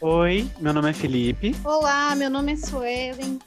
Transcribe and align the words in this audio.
Oi, 0.00 0.48
meu 0.60 0.72
nome 0.72 0.90
é 0.90 0.92
Felipe. 0.92 1.54
Olá, 1.64 2.14
meu 2.14 2.30
nome 2.30 2.52
é 2.52 2.56
Suelen. 2.56 3.38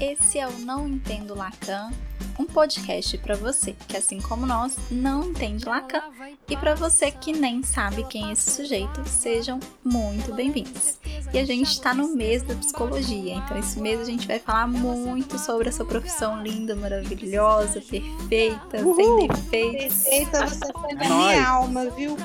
Esse 0.00 0.38
é 0.38 0.46
o 0.46 0.52
Não 0.60 0.86
Entendo 0.88 1.34
Lacan, 1.34 1.90
um 2.38 2.44
podcast 2.44 3.18
para 3.18 3.34
você 3.34 3.74
que, 3.88 3.96
assim 3.96 4.20
como 4.20 4.46
nós, 4.46 4.76
não 4.92 5.24
entende 5.30 5.64
Lacan 5.66 6.02
e 6.48 6.56
para 6.56 6.74
você 6.76 7.10
que 7.10 7.32
nem 7.32 7.64
sabe 7.64 8.04
quem 8.04 8.28
é 8.28 8.32
esse 8.32 8.48
sujeito, 8.52 9.02
sejam 9.08 9.58
muito 9.84 10.32
bem-vindos. 10.32 10.98
E 11.32 11.38
a 11.38 11.44
gente 11.44 11.68
está 11.72 11.92
no 11.92 12.14
mês 12.14 12.42
da 12.44 12.54
psicologia, 12.54 13.34
então 13.34 13.58
esse 13.58 13.80
mês 13.80 14.00
a 14.00 14.04
gente 14.04 14.26
vai 14.26 14.38
falar 14.38 14.68
muito 14.68 15.36
sobre 15.36 15.68
essa 15.68 15.84
profissão 15.84 16.40
linda, 16.42 16.76
maravilhosa, 16.76 17.80
perfeita, 17.80 18.80
Uhul. 18.82 18.94
sem 18.94 19.26
defeitos. 19.26 20.04
Perfeita, 20.04 20.46
você 20.46 20.72
foi 20.72 20.94
na 20.94 21.04
minha 21.08 21.48
alma, 21.48 21.90
viu? 21.90 22.16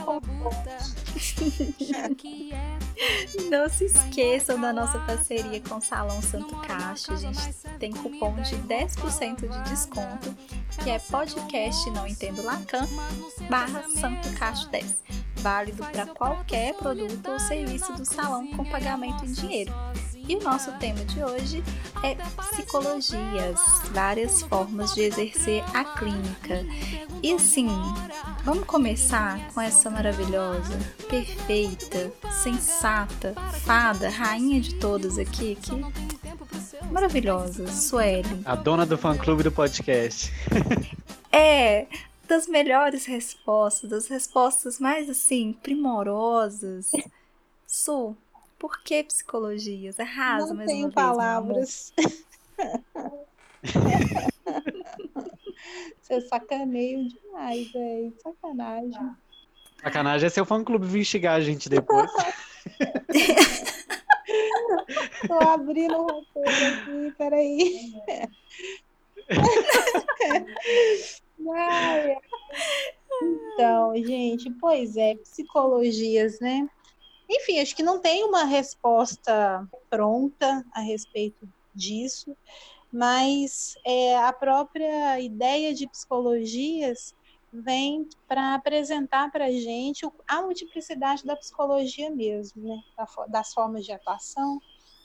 Não 3.49 3.70
se 3.70 3.85
esqueçam 3.85 4.59
da 4.59 4.73
nossa 4.73 4.99
parceria 4.99 5.62
com 5.62 5.76
o 5.76 5.81
Salão 5.81 6.22
Santo 6.22 6.55
Caixa. 6.58 7.13
A 7.13 7.16
gente 7.16 7.53
tem 7.80 7.91
cupom 7.91 8.36
de 8.41 8.58
10% 8.58 9.48
de 9.48 9.70
desconto, 9.70 10.36
que 10.84 10.89
é 10.89 10.99
podcast 10.99 11.89
Não 11.91 12.05
Entendo 12.08 12.44
Lacan, 12.44 12.88
barra 13.49 13.84
Santo 13.89 14.34
Caixa 14.38 14.67
10. 14.70 15.03
Válido 15.38 15.84
para 15.86 16.08
qualquer 16.08 16.73
produto 16.76 17.31
ou 17.31 17.39
serviço 17.39 17.94
do 17.94 18.05
salão 18.05 18.48
com 18.48 18.64
pagamento 18.64 19.25
em 19.25 19.34
dinheiro. 19.34 19.73
E 20.27 20.37
o 20.37 20.41
nosso 20.41 20.71
tema 20.79 21.03
de 21.03 21.21
hoje 21.21 21.61
é 22.01 22.15
psicologias, 22.15 23.59
várias 23.91 24.41
formas 24.41 24.93
de 24.93 25.01
exercer 25.01 25.63
a 25.75 25.83
clínica. 25.83 26.65
E 27.21 27.33
assim, 27.33 27.67
vamos 28.45 28.63
começar 28.65 29.52
com 29.53 29.59
essa 29.59 29.89
maravilhosa, 29.89 30.80
perfeita, 31.09 32.09
sensata, 32.31 33.33
fada, 33.65 34.09
rainha 34.09 34.61
de 34.61 34.75
todas 34.75 35.17
aqui, 35.17 35.55
que 35.55 35.71
maravilhosa, 36.89 37.67
Sueli. 37.67 38.43
A 38.45 38.55
dona 38.55 38.85
do 38.85 38.97
fã-clube 38.97 39.43
do 39.43 39.52
podcast. 39.52 40.31
é, 41.31 41.87
das 42.30 42.47
melhores 42.47 43.05
respostas, 43.05 43.89
das 43.89 44.08
respostas 44.08 44.80
mais 44.80 45.09
assim, 45.09 45.52
primorosas. 45.61 46.91
Su, 47.67 48.15
por 48.64 48.81
que 48.81 49.03
psicologias? 49.03 50.00
Arrasa 50.00 50.47
Não 50.47 50.56
mais 50.56 50.72
tenho 50.72 50.86
uma 50.86 50.94
palavras. 50.94 51.94
Você 56.02 56.22
sacaneio 56.22 57.09
demais, 57.09 57.70
velho. 57.73 58.14
Sacanagem. 58.23 59.11
Sacanagem 59.81 60.28
é 60.28 60.30
seu 60.30 60.45
fã 60.45 60.64
clube 60.64 60.88
vir 60.88 61.02
instigar 61.02 61.36
a 61.36 61.42
gente 61.42 61.67
depois. 61.67 62.09
Tô 65.27 65.33
abrindo 65.50 65.98
o 65.98 66.03
roteiro 66.03 66.50
aqui, 66.50 67.14
peraí. 67.17 67.92
Ai, 71.53 72.17
então, 73.22 73.94
gente, 73.98 74.50
pois 74.52 74.95
é, 74.95 75.16
psicologias, 75.16 76.39
né? 76.39 76.70
Enfim, 77.36 77.59
acho 77.59 77.76
que 77.76 77.81
não 77.81 78.00
tem 78.00 78.23
uma 78.23 78.44
resposta 78.44 79.67
pronta 79.89 80.64
a 80.72 80.81
respeito 80.81 81.50
disso, 81.73 82.38
mas 82.92 83.76
é, 83.84 84.16
a 84.17 84.31
própria 84.31 85.20
ideia 85.20 85.73
de 85.73 85.88
psicologias 85.88 87.16
vem 87.52 88.08
para 88.28 88.54
apresentar 88.54 89.31
para 89.31 89.45
a 89.45 89.52
gente 89.52 90.08
a 90.28 90.42
multiplicidade 90.44 91.26
da 91.26 91.36
psicologia 91.36 92.11
mesmo, 92.11 92.67
né? 92.67 92.80
das 93.30 93.52
formas 93.52 93.83
de 93.83 93.92
atuação, 93.92 94.60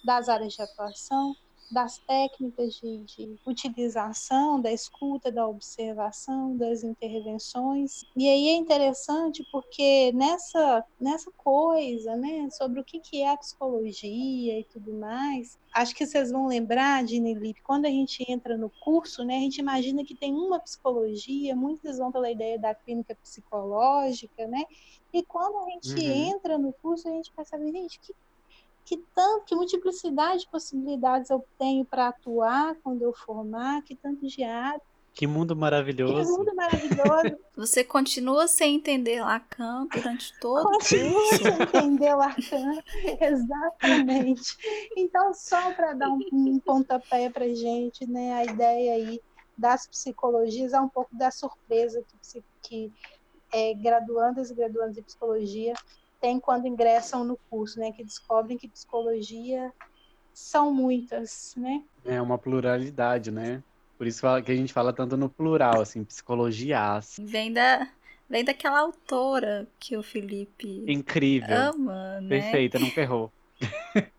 das 0.04 0.28
áreas 0.28 0.52
de 0.52 0.60
atuação, 0.60 1.34
das 1.70 1.98
técnicas 1.98 2.74
de, 2.74 2.98
de, 3.04 3.38
utilização, 3.46 4.60
da 4.60 4.72
escuta, 4.72 5.30
da 5.30 5.46
observação, 5.46 6.56
das 6.56 6.82
intervenções. 6.82 8.04
E 8.16 8.28
aí 8.28 8.48
é 8.48 8.54
interessante 8.54 9.46
porque 9.52 10.12
nessa, 10.12 10.84
nessa 11.00 11.30
coisa, 11.32 12.16
né, 12.16 12.48
sobre 12.50 12.80
o 12.80 12.84
que, 12.84 13.00
que 13.00 13.22
é 13.22 13.30
a 13.30 13.36
psicologia 13.36 14.58
e 14.58 14.64
tudo 14.64 14.92
mais, 14.94 15.58
acho 15.74 15.94
que 15.94 16.06
vocês 16.06 16.30
vão 16.30 16.46
lembrar, 16.46 17.04
Dini 17.04 17.34
Lipe, 17.34 17.62
quando 17.62 17.86
a 17.86 17.90
gente 17.90 18.24
entra 18.30 18.56
no 18.56 18.70
curso, 18.70 19.24
né, 19.24 19.36
a 19.36 19.40
gente 19.40 19.58
imagina 19.58 20.04
que 20.04 20.14
tem 20.14 20.32
uma 20.34 20.58
psicologia, 20.58 21.54
muitos 21.54 21.98
vão 21.98 22.10
pela 22.10 22.30
ideia 22.30 22.58
da 22.58 22.74
clínica 22.74 23.14
psicológica, 23.14 24.46
né, 24.46 24.64
e 25.12 25.22
quando 25.22 25.58
a 25.58 25.70
gente 25.70 25.94
uhum. 25.94 26.30
entra 26.30 26.58
no 26.58 26.72
curso, 26.72 27.08
a 27.08 27.12
gente 27.12 27.32
percebe, 27.32 27.70
gente, 27.72 27.98
que 28.00 28.14
que 28.88 28.96
tanto, 29.14 29.44
que 29.44 29.54
multiplicidade 29.54 30.40
de 30.40 30.48
possibilidades 30.48 31.28
eu 31.28 31.44
tenho 31.58 31.84
para 31.84 32.08
atuar 32.08 32.74
quando 32.82 33.02
eu 33.02 33.12
formar, 33.12 33.82
que 33.82 33.94
tanto 33.94 34.26
de 34.26 34.42
área. 34.42 34.80
Que 35.12 35.26
mundo 35.26 35.54
maravilhoso. 35.54 36.14
Que 36.14 36.38
mundo 36.38 36.54
maravilhoso. 36.54 37.38
Você 37.54 37.84
continua 37.84 38.48
sem 38.48 38.76
entender 38.76 39.20
Lacan 39.20 39.86
durante 39.92 40.32
todo 40.40 40.64
Continua 40.70 41.10
o 41.10 41.28
curso. 41.28 41.36
sem 41.36 41.62
entender 41.62 42.14
Lacan, 42.14 42.82
exatamente. 43.20 44.56
Então, 44.96 45.34
só 45.34 45.70
para 45.74 45.92
dar 45.92 46.08
um, 46.08 46.20
um 46.32 46.58
pontapé 46.58 47.28
para 47.28 47.46
gente, 47.48 48.06
né, 48.06 48.32
a 48.32 48.44
ideia 48.46 48.94
aí 48.94 49.20
das 49.56 49.86
psicologias 49.86 50.72
é 50.72 50.80
um 50.80 50.88
pouco 50.88 51.14
da 51.14 51.30
surpresa 51.30 52.02
que, 52.22 52.42
que 52.62 52.92
é, 53.52 53.74
graduandas 53.74 54.50
e 54.50 54.54
graduandos 54.54 54.94
de 54.94 55.02
psicologia 55.02 55.74
tem 56.20 56.40
quando 56.40 56.66
ingressam 56.66 57.24
no 57.24 57.38
curso, 57.50 57.78
né, 57.78 57.92
que 57.92 58.04
descobrem 58.04 58.58
que 58.58 58.68
psicologia 58.68 59.72
são 60.32 60.72
muitas, 60.72 61.54
né? 61.56 61.82
É 62.04 62.22
uma 62.22 62.38
pluralidade, 62.38 63.30
né? 63.30 63.62
Por 63.96 64.06
isso 64.06 64.22
que 64.44 64.52
a 64.52 64.54
gente 64.54 64.72
fala 64.72 64.92
tanto 64.92 65.16
no 65.16 65.28
plural, 65.28 65.80
assim, 65.80 66.04
psicologias. 66.04 67.16
Vem 67.18 67.52
da, 67.52 67.88
vem 68.30 68.44
daquela 68.44 68.78
autora 68.78 69.66
que 69.80 69.96
o 69.96 70.02
Felipe 70.02 70.84
Incrível. 70.86 71.56
ama, 71.56 72.20
né? 72.20 72.28
Perfeita, 72.28 72.78
não 72.78 72.92
errou. 72.96 73.32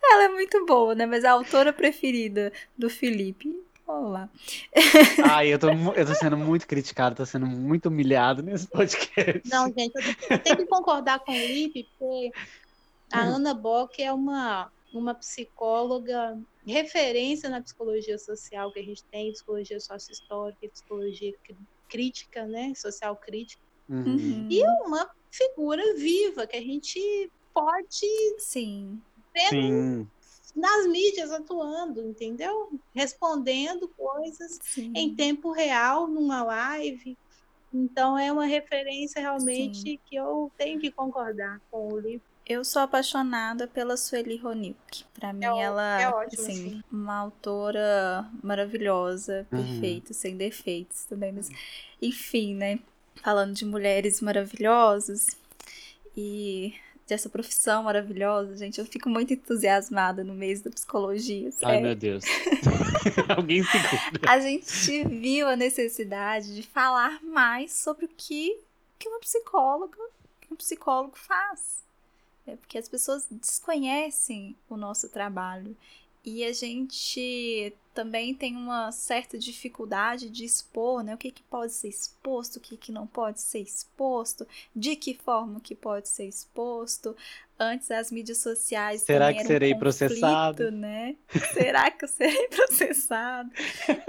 Ela 0.00 0.24
é 0.24 0.28
muito 0.28 0.64
boa, 0.64 0.94
né? 0.94 1.04
Mas 1.04 1.24
a 1.24 1.32
autora 1.32 1.72
preferida 1.72 2.52
do 2.76 2.88
Felipe 2.88 3.60
Olá. 3.88 4.28
Ai, 5.32 5.48
eu 5.48 5.58
tô, 5.58 5.70
eu 5.70 6.06
tô 6.06 6.14
sendo 6.14 6.36
muito 6.36 6.66
criticado, 6.66 7.16
tô 7.16 7.24
sendo 7.24 7.46
muito 7.46 7.86
humilhado 7.86 8.42
nesse 8.42 8.66
podcast. 8.68 9.48
Não, 9.48 9.64
gente, 9.72 9.94
eu 10.28 10.38
tenho 10.38 10.56
que 10.58 10.66
concordar 10.66 11.20
com 11.20 11.32
o 11.32 11.34
Lipe, 11.34 11.88
porque 11.98 12.30
a 13.10 13.24
hum. 13.24 13.36
Ana 13.36 13.54
Bock 13.54 14.02
é 14.02 14.12
uma, 14.12 14.70
uma 14.92 15.14
psicóloga 15.14 16.38
referência 16.66 17.48
na 17.48 17.62
psicologia 17.62 18.18
social 18.18 18.70
que 18.70 18.78
a 18.78 18.84
gente 18.84 19.02
tem, 19.04 19.32
psicologia 19.32 19.80
sócio-histórica, 19.80 20.68
psicologia 20.68 21.32
crítica, 21.88 22.44
né, 22.44 22.74
social 22.74 23.16
crítica. 23.16 23.62
Uhum. 23.88 24.48
E 24.50 24.62
uma 24.84 25.08
figura 25.30 25.94
viva 25.94 26.46
que 26.46 26.58
a 26.58 26.60
gente 26.60 27.32
pode 27.54 28.06
Sim. 28.38 29.00
ver 29.32 29.48
Sim 29.48 30.06
nas 30.54 30.86
mídias 30.86 31.30
atuando, 31.30 32.02
entendeu? 32.02 32.70
Respondendo 32.94 33.88
coisas 33.88 34.58
Sim. 34.62 34.92
em 34.94 35.14
tempo 35.14 35.52
real, 35.52 36.06
numa 36.06 36.42
live. 36.42 37.16
Então 37.72 38.18
é 38.18 38.32
uma 38.32 38.46
referência 38.46 39.20
realmente 39.20 39.80
Sim. 39.80 39.98
que 40.06 40.16
eu 40.16 40.50
tenho 40.56 40.80
que 40.80 40.90
concordar 40.90 41.60
com 41.70 41.92
o 41.92 41.98
livro. 41.98 42.26
Eu 42.46 42.64
sou 42.64 42.80
apaixonada 42.80 43.68
pela 43.68 43.94
Sueli 43.94 44.38
Ronick. 44.38 45.04
Para 45.12 45.34
mim, 45.34 45.44
é, 45.44 45.60
ela 45.60 46.00
é 46.00 46.08
ótimo, 46.08 46.42
assim, 46.42 46.66
assim, 46.66 46.84
uma 46.90 47.14
autora 47.18 48.26
maravilhosa, 48.42 49.46
uhum. 49.52 49.58
perfeita, 49.58 50.14
sem 50.14 50.34
defeitos 50.34 51.04
também. 51.04 51.30
Mas, 51.30 51.50
enfim, 52.00 52.54
né? 52.54 52.78
Falando 53.16 53.52
de 53.52 53.66
mulheres 53.66 54.22
maravilhosas 54.22 55.36
e 56.16 56.72
dessa 57.08 57.30
profissão 57.30 57.84
maravilhosa, 57.84 58.54
gente. 58.54 58.78
Eu 58.78 58.84
fico 58.84 59.08
muito 59.08 59.32
entusiasmada 59.32 60.22
no 60.22 60.34
mês 60.34 60.60
da 60.60 60.70
psicologia. 60.70 61.50
Sério. 61.50 61.74
Ai, 61.74 61.80
meu 61.80 61.94
Deus. 61.96 62.22
Alguém 63.34 63.64
segura. 63.64 64.30
A 64.30 64.38
gente 64.38 65.04
viu 65.08 65.48
a 65.48 65.56
necessidade 65.56 66.54
de 66.54 66.62
falar 66.62 67.22
mais 67.24 67.72
sobre 67.72 68.04
o 68.04 68.10
que, 68.14 68.60
que 68.98 69.08
uma 69.08 69.20
psicóloga, 69.20 69.98
um 70.52 70.54
psicólogo 70.54 71.16
faz. 71.16 71.82
É 72.46 72.56
porque 72.56 72.76
as 72.76 72.88
pessoas 72.88 73.26
desconhecem 73.30 74.54
o 74.68 74.76
nosso 74.76 75.08
trabalho. 75.08 75.74
E 76.22 76.44
a 76.44 76.52
gente 76.52 77.72
também 77.98 78.32
tem 78.32 78.54
uma 78.54 78.92
certa 78.92 79.36
dificuldade 79.36 80.30
de 80.30 80.44
expor, 80.44 81.02
né? 81.02 81.16
O 81.16 81.18
que, 81.18 81.32
que 81.32 81.42
pode 81.42 81.72
ser 81.72 81.88
exposto, 81.88 82.58
o 82.58 82.60
que, 82.60 82.76
que 82.76 82.92
não 82.92 83.08
pode 83.08 83.40
ser 83.40 83.58
exposto, 83.58 84.46
de 84.74 84.94
que 84.94 85.14
forma 85.14 85.58
que 85.58 85.74
pode 85.74 86.08
ser 86.08 86.26
exposto. 86.26 87.16
Antes 87.58 87.90
as 87.90 88.12
mídias 88.12 88.38
sociais 88.38 89.02
Será 89.02 89.34
que 89.34 89.40
um 89.40 89.46
serei 89.46 89.70
conflito, 89.70 89.80
processado? 89.80 90.70
Né? 90.70 91.16
Será 91.54 91.90
que 91.90 92.04
eu 92.04 92.08
serei 92.08 92.46
processado? 92.54 93.50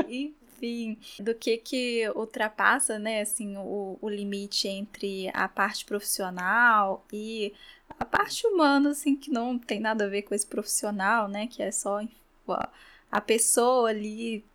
enfim, 0.07 0.99
do 1.19 1.33
que 1.33 1.57
que 1.57 2.07
ultrapassa, 2.15 2.99
né, 2.99 3.21
assim, 3.21 3.57
o, 3.57 3.97
o 3.99 4.07
limite 4.07 4.67
entre 4.67 5.31
a 5.33 5.47
parte 5.47 5.83
profissional 5.83 7.03
e 7.11 7.55
a 7.99 8.05
parte 8.05 8.45
humana, 8.45 8.91
assim, 8.91 9.15
que 9.15 9.31
não 9.31 9.57
tem 9.57 9.79
nada 9.79 10.05
a 10.05 10.09
ver 10.09 10.21
com 10.21 10.35
esse 10.35 10.45
profissional, 10.45 11.27
né? 11.27 11.47
Que 11.47 11.63
é 11.63 11.71
só 11.71 11.99
a 13.11 13.21
pessoa 13.21 13.89
ali 13.89 14.45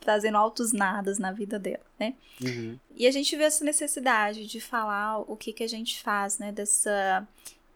trazendo 0.00 0.38
altos 0.38 0.72
nadas 0.72 1.18
na 1.18 1.32
vida 1.32 1.58
dela, 1.58 1.84
né? 1.98 2.14
Uhum. 2.42 2.78
E 2.94 3.06
a 3.06 3.10
gente 3.10 3.34
vê 3.36 3.44
essa 3.44 3.64
necessidade 3.64 4.46
de 4.46 4.60
falar 4.60 5.18
o 5.20 5.36
que, 5.36 5.52
que 5.52 5.64
a 5.64 5.68
gente 5.68 6.02
faz, 6.02 6.38
né? 6.38 6.52
Dessa 6.52 7.26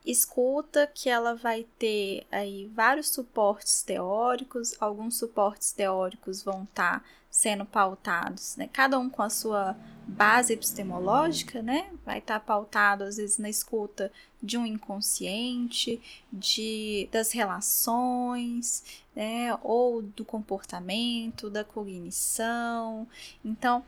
escuta 0.05 0.87
que 0.87 1.09
ela 1.11 1.35
vai 1.35 1.67
ter 1.79 2.27
aí 2.31 2.67
vários 2.75 3.09
suportes 3.11 3.83
teóricos, 3.83 4.75
alguns 4.81 5.19
suportes 5.19 5.73
teóricos 5.73 6.43
vão 6.43 6.63
estar 6.65 7.01
tá 7.01 7.07
sendo 7.31 7.65
pautados, 7.65 8.57
né? 8.57 8.69
Cada 8.73 8.99
um 8.99 9.09
com 9.09 9.23
a 9.23 9.31
sua 9.31 9.77
base 10.07 10.53
epistemológica, 10.53 11.63
né? 11.63 11.89
Vai 12.05 12.19
estar 12.19 12.41
tá 12.41 12.45
pautado 12.45 13.05
às 13.05 13.17
vezes 13.17 13.39
na 13.39 13.49
escuta 13.49 14.13
de 14.43 14.59
um 14.59 14.67
inconsciente, 14.67 16.01
de 16.33 17.09
das 17.13 17.31
relações, 17.31 18.83
né? 19.15 19.57
Ou 19.63 20.03
do 20.03 20.25
comportamento, 20.25 21.49
da 21.49 21.63
cognição. 21.63 23.07
Então, 23.45 23.85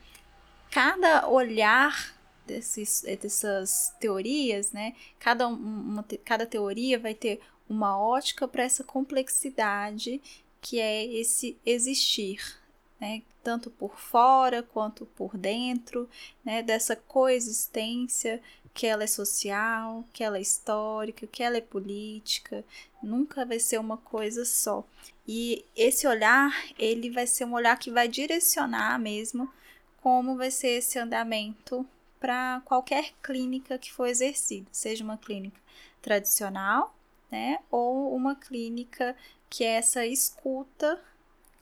cada 0.70 1.28
olhar 1.28 2.14
desses, 2.46 3.02
dessas 3.20 3.92
teorias, 3.98 4.70
né? 4.70 4.94
Cada, 5.18 5.48
uma, 5.48 6.04
cada 6.24 6.46
teoria 6.46 6.98
vai 6.98 7.14
ter 7.14 7.40
uma 7.68 7.98
ótica 7.98 8.46
para 8.46 8.62
essa 8.62 8.84
complexidade 8.84 10.20
que 10.60 10.78
é 10.78 11.04
esse 11.04 11.58
existir, 11.66 12.56
né? 13.00 13.22
Tanto 13.42 13.70
por 13.70 13.98
fora 13.98 14.62
quanto 14.62 15.06
por 15.06 15.36
dentro, 15.36 16.08
né? 16.44 16.62
dessa 16.62 16.94
coexistência 16.96 18.40
que 18.74 18.86
ela 18.86 19.04
é 19.04 19.06
social, 19.06 20.04
que 20.12 20.24
ela 20.24 20.38
é 20.38 20.40
histórica, 20.40 21.26
que 21.26 21.42
ela 21.42 21.56
é 21.56 21.60
política, 21.60 22.64
nunca 23.02 23.44
vai 23.44 23.58
ser 23.58 23.78
uma 23.78 23.96
coisa 23.96 24.44
só. 24.44 24.84
E 25.26 25.64
esse 25.76 26.06
olhar, 26.06 26.50
ele 26.78 27.10
vai 27.10 27.26
ser 27.26 27.44
um 27.44 27.52
olhar 27.52 27.78
que 27.78 27.90
vai 27.90 28.08
direcionar 28.08 28.98
mesmo 28.98 29.52
como 30.00 30.36
vai 30.36 30.50
ser 30.50 30.78
esse 30.78 30.98
andamento 30.98 31.86
para 32.18 32.60
qualquer 32.64 33.12
clínica 33.22 33.78
que 33.78 33.92
for 33.92 34.06
exercida, 34.06 34.66
seja 34.72 35.04
uma 35.04 35.16
clínica 35.16 35.60
tradicional, 36.00 36.94
né, 37.30 37.58
ou 37.70 38.14
uma 38.14 38.34
clínica 38.34 39.16
que 39.48 39.64
é 39.64 39.76
essa 39.76 40.04
escuta 40.06 41.00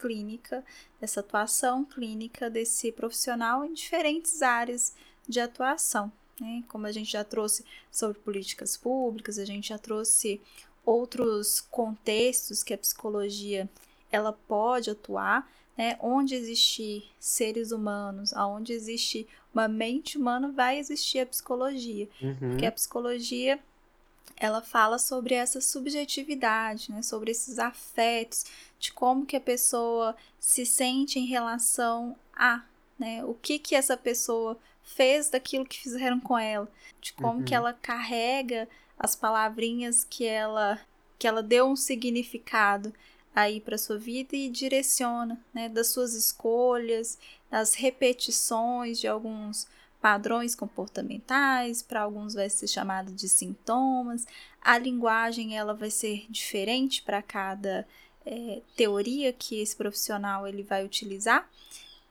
clínica, 0.01 0.65
essa 0.99 1.19
atuação 1.19 1.85
clínica 1.85 2.49
desse 2.49 2.91
profissional 2.91 3.63
em 3.63 3.73
diferentes 3.73 4.41
áreas 4.41 4.95
de 5.27 5.39
atuação. 5.39 6.11
Né? 6.39 6.63
Como 6.67 6.87
a 6.87 6.91
gente 6.91 7.11
já 7.11 7.23
trouxe 7.23 7.63
sobre 7.91 8.19
políticas 8.19 8.75
públicas, 8.75 9.37
a 9.37 9.45
gente 9.45 9.69
já 9.69 9.77
trouxe 9.77 10.41
outros 10.83 11.61
contextos 11.61 12.63
que 12.63 12.73
a 12.73 12.77
psicologia 12.77 13.69
ela 14.11 14.33
pode 14.33 14.89
atuar, 14.89 15.49
né? 15.77 15.97
onde 16.01 16.33
existir 16.33 17.09
seres 17.19 17.71
humanos, 17.71 18.33
aonde 18.33 18.73
existe 18.73 19.27
uma 19.53 19.67
mente 19.67 20.17
humana, 20.17 20.51
vai 20.51 20.79
existir 20.79 21.19
a 21.19 21.25
psicologia. 21.25 22.09
Uhum. 22.21 22.51
Porque 22.51 22.65
a 22.65 22.71
psicologia 22.71 23.59
ela 24.41 24.59
fala 24.59 24.97
sobre 24.97 25.35
essa 25.35 25.61
subjetividade, 25.61 26.91
né? 26.91 27.03
sobre 27.03 27.29
esses 27.29 27.59
afetos, 27.59 28.43
de 28.79 28.91
como 28.91 29.23
que 29.23 29.35
a 29.35 29.41
pessoa 29.41 30.15
se 30.39 30.65
sente 30.65 31.19
em 31.19 31.27
relação 31.27 32.15
a, 32.35 32.63
né? 32.97 33.23
O 33.23 33.35
que 33.35 33.59
que 33.59 33.75
essa 33.75 33.95
pessoa 33.95 34.57
fez 34.83 35.29
daquilo 35.29 35.63
que 35.63 35.79
fizeram 35.79 36.19
com 36.19 36.35
ela, 36.35 36.67
de 36.99 37.13
como 37.13 37.37
uhum. 37.37 37.45
que 37.45 37.53
ela 37.53 37.71
carrega 37.71 38.67
as 38.97 39.15
palavrinhas 39.15 40.03
que 40.03 40.25
ela 40.25 40.81
que 41.19 41.27
ela 41.27 41.43
deu 41.43 41.67
um 41.67 41.75
significado 41.75 42.91
aí 43.35 43.61
para 43.61 43.77
sua 43.77 43.99
vida 43.99 44.35
e 44.35 44.49
direciona, 44.49 45.39
né, 45.53 45.69
das 45.69 45.89
suas 45.89 46.15
escolhas, 46.15 47.19
das 47.47 47.75
repetições 47.75 48.99
de 48.99 49.07
alguns 49.07 49.67
padrões 50.01 50.55
comportamentais, 50.55 51.81
para 51.81 52.01
alguns 52.01 52.33
vai 52.33 52.49
ser 52.49 52.67
chamado 52.67 53.11
de 53.11 53.29
sintomas. 53.29 54.25
A 54.59 54.77
linguagem 54.77 55.57
ela 55.57 55.73
vai 55.73 55.91
ser 55.91 56.25
diferente 56.29 57.03
para 57.03 57.21
cada 57.21 57.87
é, 58.25 58.61
teoria 58.75 59.31
que 59.31 59.61
esse 59.61 59.75
profissional 59.75 60.47
ele 60.47 60.63
vai 60.63 60.83
utilizar, 60.83 61.47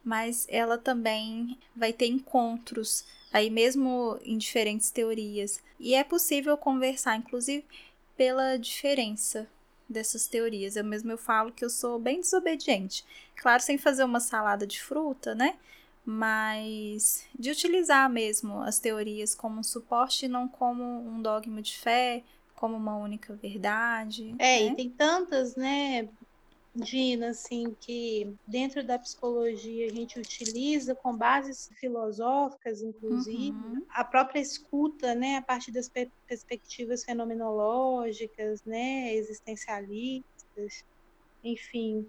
mas 0.05 0.47
ela 0.49 0.79
também 0.79 1.59
vai 1.75 1.93
ter 1.93 2.07
encontros 2.07 3.05
aí 3.33 3.51
mesmo 3.51 4.19
em 4.23 4.39
diferentes 4.39 4.91
teorias. 4.91 5.61
E 5.79 5.95
é 5.95 6.05
possível 6.05 6.57
conversar, 6.57 7.17
inclusive, 7.17 7.65
pela 8.17 8.57
diferença 8.57 9.49
dessas 9.89 10.29
teorias. 10.29 10.77
Eu 10.77 10.85
mesmo 10.85 11.11
eu 11.11 11.19
falo 11.19 11.53
que 11.53 11.65
eu 11.65 11.71
sou 11.71 11.99
bem 11.99 12.21
desobediente. 12.21 13.05
Claro, 13.37 13.63
sem 13.63 13.77
fazer 13.77 14.05
uma 14.05 14.21
salada 14.21 14.67
de 14.67 14.81
fruta, 14.81 15.35
né? 15.35 15.57
Mas 16.13 17.25
de 17.39 17.51
utilizar 17.53 18.11
mesmo 18.11 18.61
as 18.63 18.81
teorias 18.81 19.35
como 19.35 19.61
um 19.61 19.63
suporte 19.63 20.27
não 20.29 20.49
como 20.49 20.83
um 20.85 21.23
dogma 21.23 21.63
de 21.63 21.77
fé, 21.79 22.25
como 22.55 22.77
uma 22.77 22.97
única 22.97 23.35
verdade. 23.37 24.35
É, 24.39 24.65
né? 24.65 24.67
e 24.67 24.75
tem 24.75 24.91
tantas, 24.95 25.55
né, 25.57 26.09
Dina, 26.75 27.31
assim, 27.31 27.75
que 27.81 28.37
dentro 28.47 28.85
da 28.87 28.99
psicologia 28.99 29.87
a 29.87 29.91
gente 29.91 30.21
utiliza 30.21 30.95
com 30.97 31.17
bases 31.17 31.69
filosóficas, 31.81 32.83
inclusive, 32.83 33.55
Uhum. 33.55 33.87
a 33.91 34.05
própria 34.05 34.41
escuta, 34.41 35.15
né, 35.15 35.37
a 35.39 35.43
partir 35.43 35.73
das 35.73 35.89
pe- 35.91 36.13
perspectivas 36.27 37.05
fenomenológicas, 37.05 38.63
né, 38.65 39.15
existencialistas, 39.15 40.85
enfim. 41.45 42.07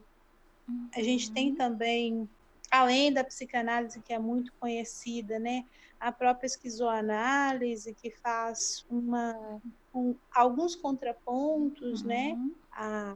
A 0.96 1.02
gente 1.04 1.32
tem 1.34 1.54
Uhum. 1.54 1.56
também, 1.56 2.30
além 2.72 3.14
da 3.14 3.24
psicanálise 3.24 4.02
que 4.04 4.14
é 4.14 4.20
muito 4.20 4.52
conhecida, 4.60 5.40
né, 5.40 5.64
a 6.00 6.12
própria 6.12 6.48
esquizoanálise 6.48 7.94
que 7.96 8.12
faz 8.22 8.84
uma, 8.90 9.34
um- 9.94 10.18
alguns 10.34 10.76
contrapontos, 10.76 12.04
né, 12.04 12.38
Uhum. 12.38 12.56
à 12.72 13.16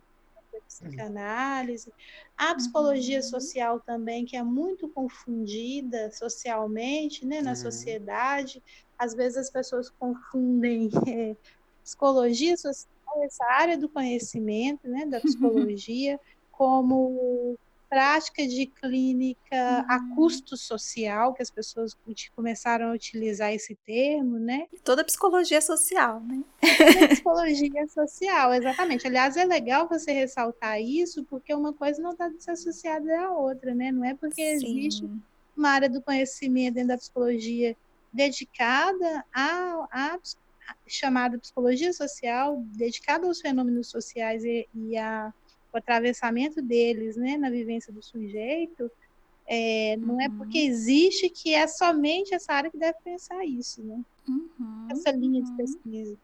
psicanálise, 0.67 1.93
a 2.37 2.55
psicologia 2.55 3.21
Uhum. 3.21 3.21
social 3.21 3.81
também, 3.85 4.25
que 4.25 4.35
é 4.37 4.43
muito 4.43 4.89
confundida 4.91 6.11
socialmente, 6.11 7.25
né, 7.25 7.41
na 7.41 7.51
Uhum. 7.51 7.55
sociedade. 7.55 8.61
Às 8.97 9.13
vezes 9.15 9.37
as 9.37 9.51
pessoas 9.51 9.89
confundem 9.99 10.89
eh, 11.07 11.35
psicologia 11.83 12.55
social, 12.57 12.89
essa 13.25 13.45
área 13.51 13.77
do 13.77 13.89
conhecimento, 13.89 14.87
né, 14.87 15.05
da 15.05 15.21
psicologia, 15.21 16.19
como 16.51 17.55
prática 17.89 18.45
de 18.47 18.65
clínica 18.65 19.85
a 19.87 19.97
Uhum. 19.97 20.15
custo 20.15 20.57
social, 20.57 21.33
que 21.33 21.41
as 21.41 21.49
pessoas 21.49 21.95
começaram 22.35 22.89
a 22.89 22.93
utilizar 22.93 23.53
esse 23.53 23.75
termo, 23.85 24.37
né? 24.37 24.67
Toda 24.83 25.03
psicologia 25.03 25.61
social, 25.61 26.19
né? 26.21 26.43
da 26.61 26.61
psicologia 27.09 27.87
social, 27.87 28.53
exatamente. 28.53 29.07
Aliás, 29.07 29.37
é 29.37 29.45
legal 29.45 29.87
você 29.87 30.11
ressaltar 30.11 30.81
isso, 30.81 31.23
porque 31.25 31.53
uma 31.53 31.73
coisa 31.73 32.01
não 32.01 32.11
está 32.11 32.27
desassociada 32.29 33.19
à 33.19 33.31
outra, 33.31 33.73
né? 33.73 33.91
Não 33.91 34.03
é 34.03 34.13
porque 34.13 34.41
existe 34.41 35.01
Sim. 35.01 35.21
uma 35.55 35.69
área 35.69 35.89
do 35.89 36.01
conhecimento 36.01 36.75
dentro 36.75 36.89
da 36.89 36.97
psicologia 36.97 37.75
dedicada 38.11 39.25
à, 39.33 39.87
à 39.91 40.19
à 40.67 40.75
chamada 40.87 41.37
psicologia 41.37 41.93
social, 41.93 42.57
dedicada 42.75 43.27
aos 43.27 43.39
fenômenos 43.39 43.87
sociais 43.87 44.43
e, 44.43 44.67
e 44.73 44.97
a, 44.97 45.31
o 45.75 45.79
atravessamento 45.79 46.61
deles, 46.61 47.15
né, 47.15 47.37
na 47.37 47.49
vivência 47.49 47.91
do 47.93 48.01
sujeito, 48.01 48.89
é, 49.47 49.95
não 49.97 50.19
é 50.19 50.27
porque 50.29 50.59
Uhum. 50.59 50.67
existe 50.69 51.29
que 51.29 51.53
é 51.53 51.67
somente 51.67 52.33
essa 52.33 52.53
área 52.53 52.71
que 52.71 52.77
deve 52.77 52.97
pensar 53.03 53.45
isso, 53.45 53.83
né? 53.83 54.01
Uhum. 54.27 54.87
Essa 54.89 55.11
linha 55.11 55.43
de 55.43 55.49
Uhum. 55.51 55.57
pesquisa, 55.57 56.17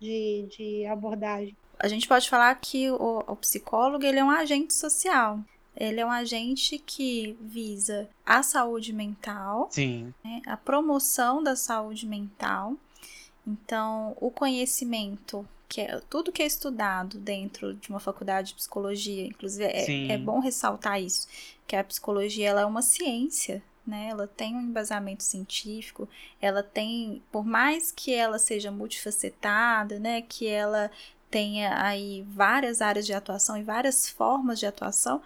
de, 0.00 0.46
de 0.56 0.86
abordagem. 0.86 1.56
A 1.78 1.88
gente 1.88 2.06
pode 2.06 2.28
falar 2.28 2.54
que 2.56 2.90
o, 2.90 3.18
o 3.26 3.36
psicólogo 3.36 4.04
ele 4.04 4.18
é 4.18 4.24
um 4.24 4.30
agente 4.30 4.74
social. 4.74 5.40
Ele 5.76 6.00
é 6.00 6.06
um 6.06 6.10
agente 6.10 6.76
que 6.78 7.36
visa 7.40 8.08
a 8.26 8.42
saúde 8.42 8.92
mental, 8.92 9.68
Sim. 9.70 10.12
né, 10.24 10.42
a 10.46 10.56
promoção 10.56 11.40
da 11.42 11.54
saúde 11.54 12.04
mental. 12.06 12.74
Então, 13.46 14.16
o 14.20 14.30
conhecimento, 14.30 15.46
que 15.68 15.82
é 15.82 16.00
tudo 16.08 16.32
que 16.32 16.42
é 16.42 16.46
estudado 16.46 17.18
dentro 17.18 17.74
de 17.74 17.90
uma 17.90 18.00
faculdade 18.00 18.48
de 18.48 18.54
psicologia, 18.54 19.26
inclusive 19.26 19.64
é, 19.64 20.12
é 20.12 20.18
bom 20.18 20.40
ressaltar 20.40 21.00
isso, 21.00 21.28
que 21.66 21.76
a 21.76 21.84
psicologia 21.84 22.48
ela 22.48 22.62
é 22.62 22.64
uma 22.64 22.80
ciência, 22.80 23.62
né? 23.86 24.08
Ela 24.10 24.26
tem 24.26 24.56
um 24.56 24.60
embasamento 24.60 25.22
científico, 25.22 26.08
ela 26.40 26.62
tem, 26.62 27.22
por 27.30 27.44
mais 27.44 27.92
que 27.92 28.12
ela 28.12 28.38
seja 28.38 28.70
multifacetada, 28.70 29.98
né, 29.98 30.22
que 30.22 30.46
ela 30.46 30.90
tenha 31.30 31.82
aí 31.82 32.24
várias 32.28 32.80
áreas 32.80 33.06
de 33.06 33.12
atuação 33.12 33.56
e 33.56 33.62
várias 33.62 34.08
formas 34.08 34.58
de 34.58 34.66
atuação, 34.66 35.22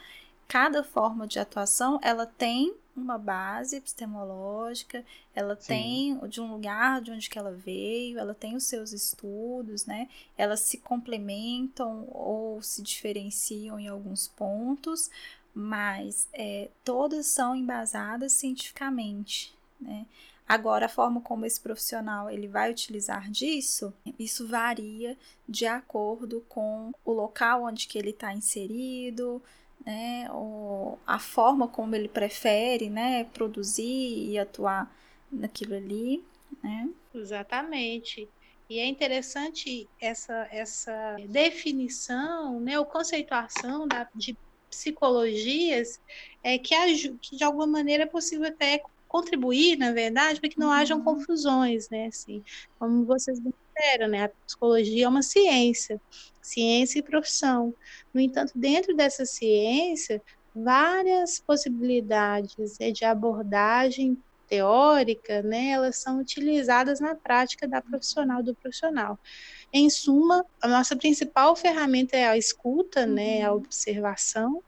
cada 0.48 0.82
forma 0.82 1.26
de 1.26 1.38
atuação 1.38 1.98
ela 2.02 2.26
tem 2.26 2.74
uma 2.96 3.18
base 3.18 3.76
epistemológica, 3.76 5.04
ela 5.34 5.56
Sim. 5.56 5.66
tem 5.66 6.28
de 6.28 6.40
um 6.40 6.52
lugar 6.52 7.00
de 7.00 7.10
onde 7.10 7.28
que 7.28 7.38
ela 7.38 7.52
veio, 7.52 8.18
ela 8.18 8.34
tem 8.34 8.54
os 8.54 8.64
seus 8.64 8.92
estudos, 8.92 9.86
né? 9.86 10.08
Elas 10.36 10.60
se 10.60 10.78
complementam 10.78 12.06
ou 12.10 12.62
se 12.62 12.82
diferenciam 12.82 13.78
em 13.78 13.88
alguns 13.88 14.28
pontos, 14.28 15.10
mas 15.54 16.28
é, 16.32 16.68
todas 16.84 17.26
são 17.26 17.56
embasadas 17.56 18.32
cientificamente, 18.32 19.54
né? 19.80 20.06
Agora, 20.46 20.84
a 20.86 20.88
forma 20.88 21.20
como 21.20 21.46
esse 21.46 21.58
profissional 21.58 22.28
ele 22.28 22.46
vai 22.46 22.70
utilizar 22.70 23.30
disso, 23.30 23.92
isso 24.18 24.46
varia 24.46 25.16
de 25.48 25.64
acordo 25.66 26.44
com 26.46 26.92
o 27.04 27.12
local 27.12 27.64
onde 27.64 27.86
que 27.86 27.98
ele 27.98 28.10
está 28.10 28.34
inserido, 28.34 29.42
né, 29.84 30.30
ou 30.32 30.98
a 31.06 31.18
forma 31.18 31.68
como 31.68 31.94
ele 31.94 32.08
prefere, 32.08 32.88
né, 32.88 33.24
produzir 33.24 34.30
e 34.30 34.38
atuar 34.38 34.90
naquilo 35.30 35.74
ali, 35.74 36.24
né? 36.62 36.88
Exatamente. 37.14 38.28
E 38.68 38.78
é 38.78 38.86
interessante 38.86 39.88
essa, 40.00 40.48
essa 40.50 41.16
definição, 41.28 42.60
né, 42.60 42.78
ou 42.78 42.86
conceituação 42.86 43.86
da, 43.86 44.08
de 44.14 44.36
psicologias 44.70 46.00
é, 46.42 46.56
que, 46.56 46.74
que 47.18 47.36
de 47.36 47.44
alguma 47.44 47.66
maneira 47.66 48.04
é 48.04 48.06
possível 48.06 48.48
até 48.48 48.82
contribuir, 49.12 49.76
na 49.76 49.92
verdade, 49.92 50.40
para 50.40 50.48
que 50.48 50.58
não 50.58 50.68
uhum. 50.68 50.72
hajam 50.72 51.04
confusões, 51.04 51.90
né? 51.90 52.06
Assim, 52.06 52.42
como 52.78 53.04
vocês 53.04 53.38
disseram, 53.38 54.08
né? 54.08 54.24
A 54.24 54.28
psicologia 54.46 55.04
é 55.04 55.08
uma 55.08 55.22
ciência, 55.22 56.00
ciência 56.40 56.98
e 56.98 57.02
profissão. 57.02 57.74
No 58.12 58.20
entanto, 58.20 58.52
dentro 58.56 58.96
dessa 58.96 59.26
ciência, 59.26 60.22
várias 60.54 61.38
possibilidades 61.38 62.78
né, 62.78 62.90
de 62.90 63.04
abordagem 63.04 64.16
teórica, 64.48 65.42
né, 65.42 65.70
elas 65.70 65.96
são 65.96 66.18
utilizadas 66.18 67.00
na 67.00 67.14
prática 67.14 67.66
da 67.66 67.80
profissional 67.80 68.42
do 68.42 68.54
profissional. 68.54 69.18
Em 69.72 69.88
suma, 69.88 70.44
a 70.60 70.68
nossa 70.68 70.94
principal 70.94 71.56
ferramenta 71.56 72.16
é 72.16 72.26
a 72.28 72.36
escuta, 72.36 73.06
né, 73.06 73.42
a 73.42 73.52
uhum. 73.52 73.58
observação, 73.58 74.62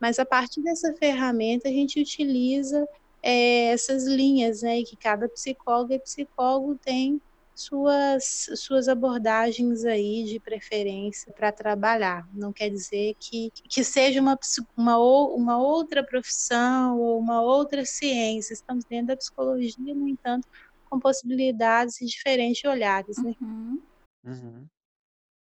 mas 0.00 0.18
a 0.18 0.24
partir 0.24 0.62
dessa 0.62 0.94
ferramenta 0.94 1.68
a 1.68 1.72
gente 1.72 2.00
utiliza 2.00 2.86
é, 3.26 3.72
essas 3.72 4.06
linhas, 4.06 4.62
né, 4.62 4.84
que 4.84 4.96
cada 4.96 5.28
psicólogo 5.28 5.92
e 5.92 5.98
psicólogo 5.98 6.78
tem 6.78 7.20
suas, 7.52 8.48
suas 8.54 8.88
abordagens 8.88 9.84
aí 9.84 10.22
de 10.24 10.38
preferência 10.38 11.32
para 11.32 11.50
trabalhar. 11.50 12.28
Não 12.32 12.52
quer 12.52 12.70
dizer 12.70 13.16
que, 13.18 13.50
que 13.68 13.82
seja 13.82 14.20
uma, 14.20 14.38
uma, 14.76 14.98
uma 14.98 15.58
outra 15.58 16.04
profissão 16.04 17.00
ou 17.00 17.18
uma 17.18 17.42
outra 17.42 17.84
ciência. 17.84 18.54
Estamos 18.54 18.84
dentro 18.84 19.08
da 19.08 19.16
psicologia, 19.16 19.92
no 19.92 20.06
entanto, 20.06 20.46
com 20.88 21.00
possibilidades 21.00 22.00
e 22.00 22.06
diferentes 22.06 22.62
olhares. 22.64 23.16
Né? 23.20 23.34
Uhum. 23.40 23.82
Uhum. 24.24 24.66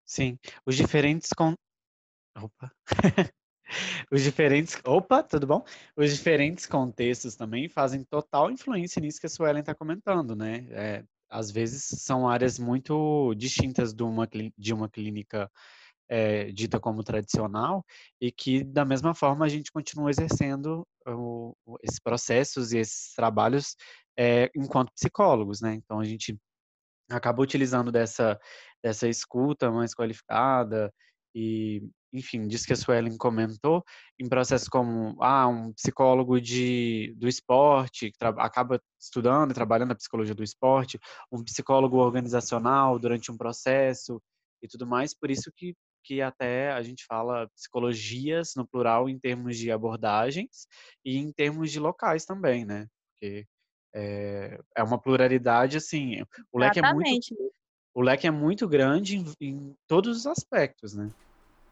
Sim, 0.06 0.38
os 0.64 0.76
diferentes. 0.76 1.30
Con... 1.36 1.54
Opa! 2.36 2.70
Os 4.10 4.22
diferentes. 4.22 4.80
Opa, 4.84 5.22
tudo 5.22 5.46
bom? 5.46 5.64
Os 5.96 6.14
diferentes 6.14 6.66
contextos 6.66 7.36
também 7.36 7.68
fazem 7.68 8.04
total 8.04 8.50
influência 8.50 9.00
nisso 9.00 9.20
que 9.20 9.26
a 9.26 9.28
Suelen 9.28 9.60
está 9.60 9.74
comentando, 9.74 10.36
né? 10.36 10.66
É, 10.70 11.04
às 11.28 11.50
vezes 11.50 11.84
são 12.02 12.28
áreas 12.28 12.58
muito 12.58 13.34
distintas 13.34 13.92
de 13.92 14.02
uma, 14.02 14.28
de 14.56 14.74
uma 14.74 14.88
clínica 14.88 15.50
é, 16.08 16.52
dita 16.52 16.78
como 16.78 17.02
tradicional 17.02 17.84
e 18.20 18.30
que, 18.30 18.62
da 18.62 18.84
mesma 18.84 19.14
forma, 19.14 19.44
a 19.44 19.48
gente 19.48 19.72
continua 19.72 20.10
exercendo 20.10 20.86
o, 21.06 21.54
esses 21.82 21.98
processos 21.98 22.72
e 22.72 22.78
esses 22.78 23.14
trabalhos 23.14 23.76
é, 24.16 24.50
enquanto 24.54 24.92
psicólogos, 24.92 25.60
né? 25.60 25.74
Então, 25.74 25.98
a 25.98 26.04
gente 26.04 26.38
acaba 27.10 27.42
utilizando 27.42 27.90
dessa, 27.90 28.38
dessa 28.82 29.08
escuta 29.08 29.70
mais 29.70 29.94
qualificada 29.94 30.92
e 31.34 31.82
enfim, 32.14 32.46
diz 32.46 32.64
que 32.64 32.72
a 32.72 32.76
Suelen 32.76 33.16
comentou, 33.18 33.84
em 34.18 34.28
processos 34.28 34.68
como 34.68 35.16
ah, 35.20 35.48
um 35.48 35.72
psicólogo 35.72 36.40
de, 36.40 37.12
do 37.16 37.26
esporte, 37.26 38.12
que 38.12 38.24
acaba 38.24 38.80
estudando 39.00 39.50
e 39.50 39.54
trabalhando 39.54 39.90
a 39.90 39.96
psicologia 39.96 40.34
do 40.34 40.44
esporte, 40.44 40.98
um 41.32 41.42
psicólogo 41.42 41.96
organizacional 41.96 43.00
durante 43.00 43.32
um 43.32 43.36
processo 43.36 44.22
e 44.62 44.68
tudo 44.68 44.86
mais, 44.86 45.12
por 45.12 45.28
isso 45.28 45.50
que, 45.56 45.74
que 46.04 46.22
até 46.22 46.70
a 46.70 46.82
gente 46.82 47.04
fala 47.04 47.48
psicologias 47.56 48.52
no 48.56 48.64
plural 48.64 49.08
em 49.08 49.18
termos 49.18 49.58
de 49.58 49.72
abordagens 49.72 50.68
e 51.04 51.18
em 51.18 51.32
termos 51.32 51.72
de 51.72 51.80
locais 51.80 52.24
também, 52.24 52.64
né? 52.64 52.86
Porque 53.10 53.44
é, 53.92 54.60
é 54.76 54.82
uma 54.84 55.00
pluralidade, 55.00 55.78
assim, 55.78 56.22
o 56.52 56.58
leque 56.60 56.78
é 56.78 56.92
muito... 56.92 57.34
O 57.94 58.02
leque 58.02 58.26
é 58.26 58.30
muito 58.30 58.66
grande 58.66 59.16
em, 59.16 59.32
em 59.40 59.76
todos 59.86 60.18
os 60.18 60.26
aspectos, 60.26 60.94
né? 60.94 61.08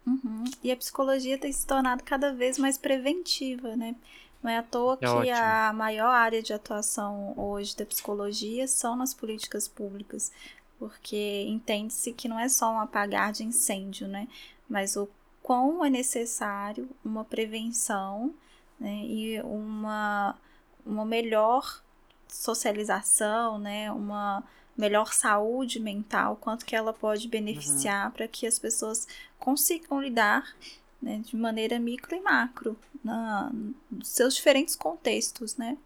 Uhum. 0.07 0.45
E 0.63 0.71
a 0.71 0.77
psicologia 0.77 1.37
tem 1.37 1.53
se 1.53 1.67
tornado 1.67 2.03
cada 2.05 2.33
vez 2.33 2.59
mais 2.59 2.79
preventiva, 2.79 3.77
né? 3.77 3.95
Não 4.43 4.51
é 4.51 4.59
à 4.59 4.63
toa 4.63 4.95
é 4.95 4.97
que 4.99 5.07
ótimo. 5.07 5.37
a 5.37 5.73
maior 5.73 6.11
área 6.11 6.43
de 6.43 6.53
atuação 6.53 7.35
hoje 7.37 7.77
da 7.77 7.87
psicologia 7.87 8.67
são 8.67 8.97
nas 8.97 9.15
políticas 9.15 9.69
públicas, 9.69 10.33
porque 10.79 11.45
entende-se 11.49 12.13
que 12.13 12.29
não 12.29 12.39
é 12.39 12.49
só 12.49 12.73
um 12.73 12.81
apagar 12.81 13.33
de 13.33 13.45
incêndio, 13.45 14.09
né? 14.09 14.27
Mas 14.69 14.97
o 14.97 15.09
quão 15.43 15.85
é 15.85 15.91
necessário 15.91 16.89
uma 17.05 17.25
prevenção 17.25 18.35
né? 18.79 19.05
e 19.05 19.41
uma, 19.43 20.37
uma 20.85 21.05
melhor 21.05 21.83
socialização, 22.29 23.59
né? 23.59 23.93
Uma 23.93 24.43
melhor 24.77 25.13
saúde 25.13 25.79
mental, 25.79 26.37
quanto 26.37 26.65
que 26.65 26.75
ela 26.75 26.93
pode 26.93 27.29
beneficiar 27.29 28.07
uhum. 28.07 28.13
para 28.13 28.29
que 28.29 28.47
as 28.47 28.59
pessoas 28.59 29.07
consigam 29.39 30.01
lidar 30.01 30.55
né, 31.01 31.19
de 31.19 31.37
maneira 31.37 31.79
micro 31.79 32.15
e 32.15 32.21
macro, 32.21 32.77
na, 33.03 33.51
nos 33.91 34.09
seus 34.09 34.35
diferentes 34.35 34.77
contextos, 34.77 35.57
né? 35.57 35.77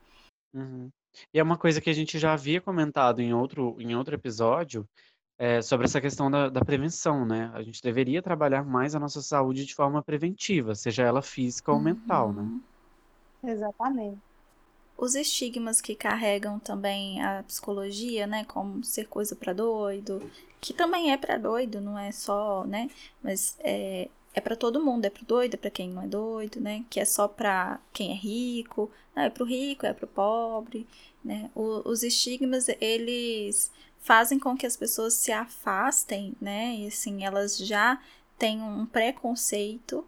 Uhum. 0.54 0.88
E 1.32 1.38
é 1.38 1.42
uma 1.42 1.56
coisa 1.56 1.80
que 1.80 1.88
a 1.88 1.94
gente 1.94 2.18
já 2.18 2.34
havia 2.34 2.60
comentado 2.60 3.20
em 3.20 3.32
outro, 3.32 3.76
em 3.80 3.96
outro 3.96 4.14
episódio, 4.14 4.86
é, 5.38 5.62
sobre 5.62 5.86
essa 5.86 6.00
questão 6.00 6.30
da, 6.30 6.48
da, 6.48 6.62
prevenção, 6.62 7.24
né? 7.24 7.50
A 7.54 7.62
gente 7.62 7.82
deveria 7.82 8.22
trabalhar 8.22 8.64
mais 8.64 8.94
a 8.94 9.00
nossa 9.00 9.22
saúde 9.22 9.64
de 9.64 9.74
forma 9.74 10.02
preventiva, 10.02 10.74
seja 10.74 11.02
ela 11.02 11.22
física 11.22 11.72
ou 11.72 11.80
mental, 11.80 12.32
né? 12.32 12.42
Uhum. 12.42 12.60
Exatamente 13.42 14.20
os 14.96 15.14
estigmas 15.14 15.80
que 15.80 15.94
carregam 15.94 16.58
também 16.58 17.22
a 17.22 17.42
psicologia, 17.42 18.26
né, 18.26 18.44
como 18.44 18.82
ser 18.82 19.06
coisa 19.06 19.36
para 19.36 19.52
doido, 19.52 20.30
que 20.60 20.72
também 20.72 21.12
é 21.12 21.16
para 21.16 21.36
doido, 21.36 21.80
não 21.80 21.98
é 21.98 22.10
só, 22.12 22.64
né, 22.64 22.90
mas 23.22 23.56
é, 23.60 24.08
é 24.34 24.40
para 24.40 24.56
todo 24.56 24.82
mundo, 24.82 25.04
é 25.04 25.10
para 25.10 25.22
doido, 25.26 25.54
é 25.54 25.56
para 25.56 25.70
quem 25.70 25.90
não 25.90 26.02
é 26.02 26.06
doido, 26.06 26.60
né, 26.60 26.84
que 26.88 26.98
é 26.98 27.04
só 27.04 27.28
para 27.28 27.78
quem 27.92 28.12
é 28.12 28.14
rico, 28.14 28.90
não, 29.14 29.24
é 29.24 29.30
para 29.30 29.42
o 29.42 29.46
rico, 29.46 29.84
é 29.84 29.92
para 29.92 30.06
o 30.06 30.08
pobre, 30.08 30.86
né, 31.22 31.50
o, 31.54 31.88
os 31.88 32.02
estigmas, 32.02 32.68
eles 32.80 33.70
fazem 34.00 34.38
com 34.38 34.56
que 34.56 34.66
as 34.66 34.76
pessoas 34.76 35.14
se 35.14 35.30
afastem, 35.30 36.34
né, 36.40 36.74
e 36.76 36.86
assim, 36.86 37.24
elas 37.24 37.58
já 37.58 38.00
têm 38.38 38.62
um 38.62 38.86
preconceito 38.86 40.06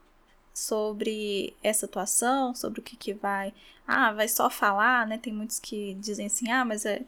sobre 0.59 1.55
essa 1.63 1.87
atuação, 1.87 2.53
sobre 2.53 2.81
o 2.81 2.83
que, 2.83 2.97
que 2.97 3.15
vai. 3.15 3.55
Ah, 3.87 4.13
vai 4.13 4.27
só 4.27 4.51
falar, 4.51 5.07
né? 5.07 5.17
Tem 5.17 5.33
muitos 5.33 5.61
que 5.61 5.95
dizem 5.95 6.27
assim, 6.27 6.51
ah, 6.51 6.65
mas 6.65 6.85
é. 6.85 7.03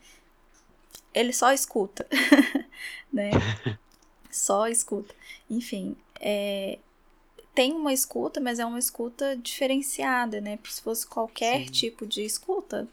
Ele 1.12 1.32
só 1.32 1.52
escuta, 1.52 2.06
né? 3.12 3.30
só 4.30 4.68
escuta. 4.68 5.12
Enfim, 5.50 5.96
é, 6.20 6.78
tem 7.52 7.72
uma 7.72 7.92
escuta, 7.92 8.40
mas 8.40 8.60
é 8.60 8.64
uma 8.64 8.78
escuta 8.78 9.36
diferenciada, 9.36 10.40
né? 10.40 10.56
Porque 10.56 10.72
se 10.72 10.82
fosse 10.82 11.04
qualquer 11.04 11.64
Sim. 11.64 11.72
tipo 11.72 12.06
de 12.06 12.24
escuta, 12.24 12.86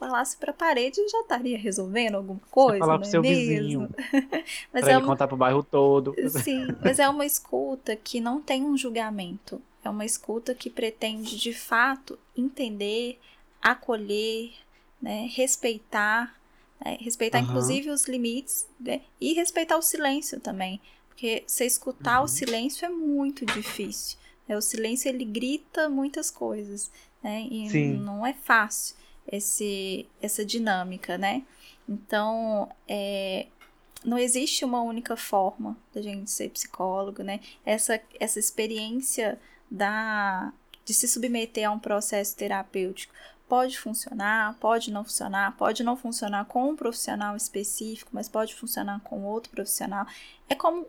falasse 0.00 0.36
para 0.36 0.50
a 0.50 0.54
parede 0.54 1.00
já 1.08 1.20
estaria 1.20 1.56
resolvendo 1.56 2.16
alguma 2.16 2.40
coisa, 2.50 2.80
falar 2.80 2.98
pro 2.98 3.06
é 3.06 3.10
seu 3.10 3.22
vizinho, 3.22 3.88
mas 4.74 4.82
pra 4.82 4.90
é 4.90 4.94
ele 4.94 5.04
uma... 5.04 5.06
contar 5.06 5.28
pro 5.28 5.36
bairro 5.36 5.62
todo. 5.62 6.12
Sim, 6.42 6.66
mas 6.82 6.98
é 6.98 7.08
uma 7.08 7.24
escuta 7.24 7.94
que 7.94 8.20
não 8.20 8.42
tem 8.42 8.64
um 8.64 8.76
julgamento. 8.76 9.62
É 9.86 9.90
uma 9.90 10.04
escuta 10.04 10.52
que 10.52 10.68
pretende 10.68 11.36
de 11.38 11.52
fato 11.52 12.18
entender, 12.36 13.20
acolher, 13.62 14.52
né, 15.00 15.30
respeitar, 15.32 16.36
né, 16.84 16.98
respeitar 17.00 17.38
uhum. 17.38 17.44
inclusive 17.44 17.90
os 17.90 18.06
limites 18.06 18.66
né, 18.80 19.02
e 19.20 19.32
respeitar 19.34 19.76
o 19.76 19.82
silêncio 19.82 20.40
também, 20.40 20.80
porque 21.08 21.44
você 21.46 21.64
escutar 21.64 22.18
uhum. 22.18 22.24
o 22.24 22.28
silêncio 22.28 22.84
é 22.84 22.88
muito 22.88 23.46
difícil. 23.46 24.18
Né, 24.48 24.56
o 24.56 24.60
silêncio 24.60 25.08
ele 25.08 25.24
grita 25.24 25.88
muitas 25.88 26.32
coisas, 26.32 26.90
né, 27.22 27.46
e 27.48 27.70
Sim. 27.70 27.92
não 27.94 28.26
é 28.26 28.32
fácil 28.32 28.96
esse, 29.30 30.06
essa 30.20 30.44
dinâmica, 30.44 31.16
né? 31.16 31.44
Então, 31.88 32.68
é, 32.88 33.46
não 34.04 34.18
existe 34.18 34.64
uma 34.64 34.82
única 34.82 35.16
forma 35.16 35.76
da 35.94 36.02
gente 36.02 36.30
ser 36.30 36.50
psicólogo, 36.50 37.22
né? 37.22 37.40
Essa, 37.64 38.00
essa 38.18 38.38
experiência 38.38 39.38
da 39.70 40.52
de 40.84 40.94
se 40.94 41.08
submeter 41.08 41.68
a 41.68 41.72
um 41.72 41.80
processo 41.80 42.36
terapêutico 42.36 43.12
pode 43.48 43.78
funcionar, 43.78 44.56
pode 44.58 44.92
não 44.92 45.04
funcionar, 45.04 45.56
pode 45.56 45.82
não 45.82 45.96
funcionar 45.96 46.44
com 46.46 46.70
um 46.70 46.76
profissional 46.76 47.36
específico, 47.36 48.10
mas 48.12 48.28
pode 48.28 48.54
funcionar 48.54 49.00
com 49.00 49.24
outro 49.24 49.50
profissional. 49.50 50.06
É 50.48 50.54
como 50.54 50.86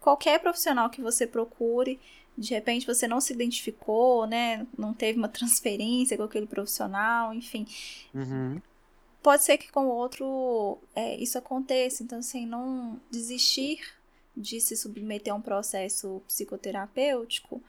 qualquer 0.00 0.40
profissional 0.40 0.90
que 0.90 1.00
você 1.00 1.26
procure, 1.26 2.00
de 2.36 2.54
repente 2.54 2.86
você 2.86 3.06
não 3.06 3.20
se 3.20 3.32
identificou, 3.32 4.26
né? 4.26 4.66
Não 4.76 4.92
teve 4.92 5.18
uma 5.18 5.28
transferência 5.28 6.16
com 6.16 6.24
aquele 6.24 6.46
profissional, 6.46 7.32
enfim. 7.34 7.66
Uhum. 8.14 8.60
Pode 9.22 9.44
ser 9.44 9.58
que 9.58 9.70
com 9.70 9.86
o 9.86 9.90
outro 9.90 10.78
é, 10.94 11.16
isso 11.16 11.36
aconteça. 11.36 12.02
Então, 12.02 12.20
assim, 12.20 12.46
não 12.46 12.98
desistir 13.10 13.80
de 14.34 14.60
se 14.60 14.76
submeter 14.76 15.32
a 15.32 15.36
um 15.36 15.42
processo 15.42 16.22
psicoterapêutico 16.26 17.62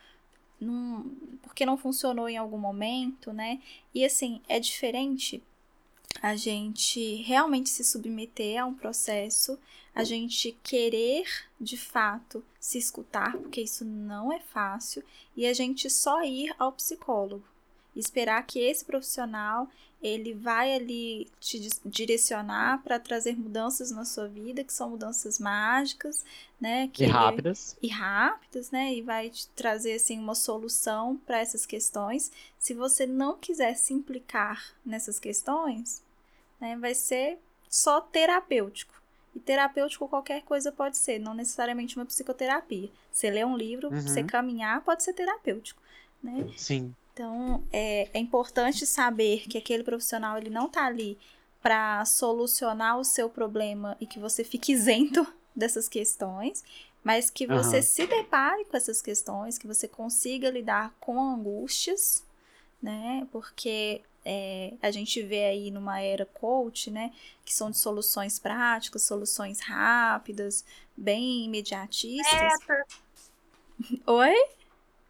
num, 0.62 1.38
porque 1.42 1.66
não 1.66 1.78
funcionou 1.78 2.30
em 2.30 2.38
algum 2.38 2.58
momento, 2.58 3.34
né? 3.34 3.60
E 3.94 4.06
assim, 4.06 4.42
é 4.48 4.60
diferente 4.60 5.44
a 6.22 6.36
gente 6.36 7.16
realmente 7.24 7.70
se 7.70 7.84
submeter 7.84 8.62
a 8.62 8.66
um 8.66 8.74
processo, 8.74 9.58
a 9.94 10.04
gente 10.04 10.58
querer 10.64 11.26
de 11.60 11.78
fato 11.78 12.44
se 12.60 12.78
escutar, 12.78 13.34
porque 13.38 13.62
isso 13.62 13.84
não 13.84 14.32
é 14.32 14.40
fácil, 14.40 15.04
e 15.36 15.46
a 15.46 15.54
gente 15.54 15.90
só 15.90 16.24
ir 16.24 16.54
ao 16.60 16.72
psicólogo, 16.72 17.44
esperar 17.96 18.46
que 18.46 18.60
esse 18.60 18.86
profissional 18.86 19.68
ele 20.02 20.34
vai 20.34 20.74
ali 20.74 21.28
te 21.40 21.60
direcionar 21.86 22.82
para 22.82 23.00
trazer 23.00 23.38
mudanças 23.38 23.92
na 23.92 24.04
sua 24.04 24.28
vida, 24.28 24.64
que 24.64 24.74
são 24.74 24.90
mudanças 24.90 25.38
mágicas, 25.38 26.26
né? 26.60 26.90
Que 26.92 27.04
e 27.04 27.08
rápidas. 27.08 27.78
e 27.82 27.88
rápidas, 27.88 28.72
né? 28.72 28.96
E 28.96 29.02
vai 29.04 29.30
te 29.30 29.48
trazer 29.50 29.94
assim 29.94 30.18
uma 30.18 30.34
solução 30.34 31.18
para 31.18 31.40
essas 31.40 31.68
questões. 31.68 32.32
Se 32.58 32.74
você 32.74 33.06
não 33.06 33.38
quiser 33.38 33.76
se 33.76 33.94
implicar 33.94 34.74
nessas 34.84 35.20
questões, 35.20 36.02
né, 36.60 36.76
vai 36.78 36.96
ser 36.96 37.38
só 37.70 38.02
terapêutico. 38.02 39.00
E 39.36 39.40
terapêutico 39.40 40.08
qualquer 40.08 40.42
coisa 40.42 40.72
pode 40.72 40.98
ser, 40.98 41.20
não 41.20 41.36
necessariamente 41.36 41.96
uma 41.96 42.06
psicoterapia. 42.06 42.90
Você 43.12 43.30
lê 43.30 43.46
um 43.46 43.56
livro, 43.56 43.90
uhum. 43.90 44.02
você 44.02 44.24
caminhar, 44.24 44.82
pode 44.82 45.04
ser 45.04 45.14
terapêutico, 45.14 45.82
né? 46.24 46.52
Sim. 46.58 46.94
Então, 47.14 47.64
é, 47.72 48.10
é 48.14 48.20
importante 48.20 48.86
saber 48.86 49.48
que 49.48 49.58
aquele 49.58 49.84
profissional 49.84 50.38
ele 50.38 50.50
não 50.50 50.68
está 50.68 50.86
ali 50.86 51.18
para 51.62 52.04
solucionar 52.06 52.98
o 52.98 53.04
seu 53.04 53.30
problema 53.30 53.96
e 54.00 54.06
que 54.06 54.20
você 54.20 54.44
fique 54.44 54.72
isento 54.72 55.26
dessas 55.56 55.88
questões, 55.88 56.64
mas 57.04 57.30
que 57.30 57.46
você 57.46 57.78
uhum. 57.78 57.84
se 57.84 58.08
depare 58.08 58.66
com 58.66 58.78
essas 58.78 59.02
questões, 59.02 59.58
que 59.58 59.68
você 59.68 59.88
consiga 59.88 60.50
lidar 60.50 60.94
com 61.00 61.22
angústias, 61.22 62.24
né? 62.82 63.28
Porque 63.32 64.02
é, 64.24 64.74
a 64.82 64.92
gente 64.92 65.22
vê 65.22 65.46
aí 65.46 65.72
numa 65.72 66.00
era 66.00 66.26
coach, 66.26 66.90
né? 66.92 67.12
Que 67.44 67.54
são 67.54 67.72
de 67.72 67.78
soluções 67.78 68.40
práticas, 68.40 69.04
soluções 69.04 69.60
rápidas, 69.60 70.64
bem 70.96 71.46
imediatistas. 71.46 72.54
Oi? 74.06 74.61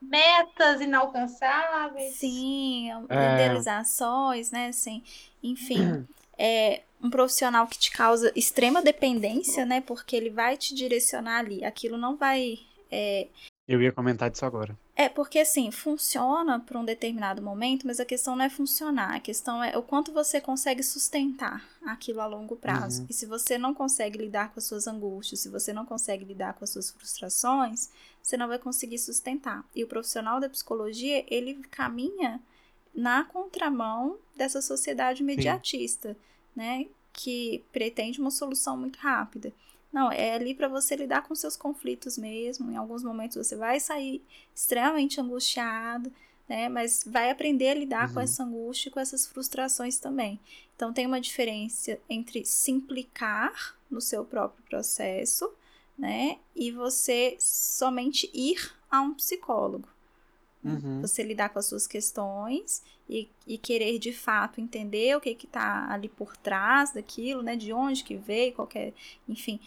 Metas 0.01 0.81
inalcançáveis. 0.81 2.15
Sim, 2.15 2.89
é. 3.09 3.33
idealizações, 3.33 4.51
né? 4.51 4.67
Assim, 4.67 5.03
enfim, 5.43 6.05
é 6.37 6.81
um 7.03 7.09
profissional 7.09 7.67
que 7.67 7.77
te 7.77 7.91
causa 7.91 8.31
extrema 8.35 8.81
dependência, 8.81 9.65
né? 9.65 9.81
Porque 9.81 10.15
ele 10.15 10.29
vai 10.29 10.57
te 10.57 10.73
direcionar 10.73 11.39
ali. 11.39 11.63
Aquilo 11.63 11.97
não 11.97 12.15
vai. 12.15 12.59
É... 12.91 13.27
Eu 13.67 13.81
ia 13.81 13.91
comentar 13.91 14.29
disso 14.29 14.45
agora. 14.45 14.77
É, 15.01 15.09
porque 15.09 15.39
assim, 15.39 15.71
funciona 15.71 16.59
para 16.59 16.79
um 16.79 16.85
determinado 16.85 17.41
momento, 17.41 17.87
mas 17.87 17.99
a 17.99 18.05
questão 18.05 18.35
não 18.35 18.45
é 18.45 18.49
funcionar, 18.51 19.15
a 19.15 19.19
questão 19.19 19.63
é 19.63 19.75
o 19.75 19.81
quanto 19.81 20.11
você 20.11 20.39
consegue 20.39 20.83
sustentar 20.83 21.67
aquilo 21.83 22.21
a 22.21 22.27
longo 22.27 22.55
prazo. 22.55 23.01
Uhum. 23.01 23.07
E 23.09 23.13
se 23.13 23.25
você 23.25 23.57
não 23.57 23.73
consegue 23.73 24.19
lidar 24.19 24.53
com 24.53 24.59
as 24.59 24.65
suas 24.65 24.85
angústias, 24.85 25.39
se 25.39 25.49
você 25.49 25.73
não 25.73 25.87
consegue 25.87 26.23
lidar 26.23 26.53
com 26.53 26.63
as 26.63 26.69
suas 26.69 26.91
frustrações, 26.91 27.89
você 28.21 28.37
não 28.37 28.47
vai 28.47 28.59
conseguir 28.59 28.99
sustentar. 28.99 29.65
E 29.75 29.83
o 29.83 29.87
profissional 29.87 30.39
da 30.39 30.47
psicologia, 30.47 31.25
ele 31.27 31.55
caminha 31.71 32.39
na 32.93 33.23
contramão 33.23 34.19
dessa 34.35 34.61
sociedade 34.61 35.23
imediatista, 35.23 36.13
Sim. 36.13 36.19
né? 36.55 36.85
Que 37.11 37.65
pretende 37.71 38.21
uma 38.21 38.29
solução 38.29 38.77
muito 38.77 38.99
rápida. 38.99 39.51
Não, 39.91 40.11
é 40.11 40.33
ali 40.33 40.53
para 40.53 40.67
você 40.67 40.95
lidar 40.95 41.23
com 41.23 41.35
seus 41.35 41.57
conflitos 41.57 42.17
mesmo. 42.17 42.71
Em 42.71 42.77
alguns 42.77 43.03
momentos 43.03 43.37
você 43.37 43.55
vai 43.55 43.79
sair 43.79 44.23
extremamente 44.55 45.19
angustiado, 45.19 46.11
né? 46.47 46.69
Mas 46.69 47.03
vai 47.05 47.29
aprender 47.29 47.69
a 47.69 47.73
lidar 47.73 48.07
uhum. 48.07 48.13
com 48.13 48.19
essa 48.21 48.43
angústia 48.43 48.89
e 48.89 48.91
com 48.91 48.99
essas 48.99 49.27
frustrações 49.27 49.99
também. 49.99 50.39
Então 50.75 50.93
tem 50.93 51.05
uma 51.05 51.21
diferença 51.21 51.99
entre 52.09 52.45
se 52.45 52.71
implicar 52.71 53.75
no 53.89 53.99
seu 53.99 54.23
próprio 54.23 54.63
processo, 54.63 55.51
né? 55.97 56.39
E 56.55 56.71
você 56.71 57.35
somente 57.39 58.29
ir 58.33 58.73
a 58.89 59.01
um 59.01 59.13
psicólogo. 59.13 59.87
Uhum. 60.63 61.01
Você 61.01 61.23
lidar 61.23 61.49
com 61.49 61.59
as 61.59 61.65
suas 61.65 61.87
questões 61.87 62.83
e, 63.09 63.27
e 63.47 63.57
querer 63.57 63.97
de 63.97 64.13
fato 64.13 64.61
entender 64.61 65.17
o 65.17 65.21
que 65.21 65.31
está 65.31 65.91
ali 65.91 66.07
por 66.07 66.37
trás 66.37 66.93
daquilo, 66.93 67.41
né? 67.41 67.55
De 67.55 67.73
onde 67.73 68.03
que 68.03 68.15
veio, 68.15 68.53
qualquer, 68.53 68.93
enfim, 69.27 69.59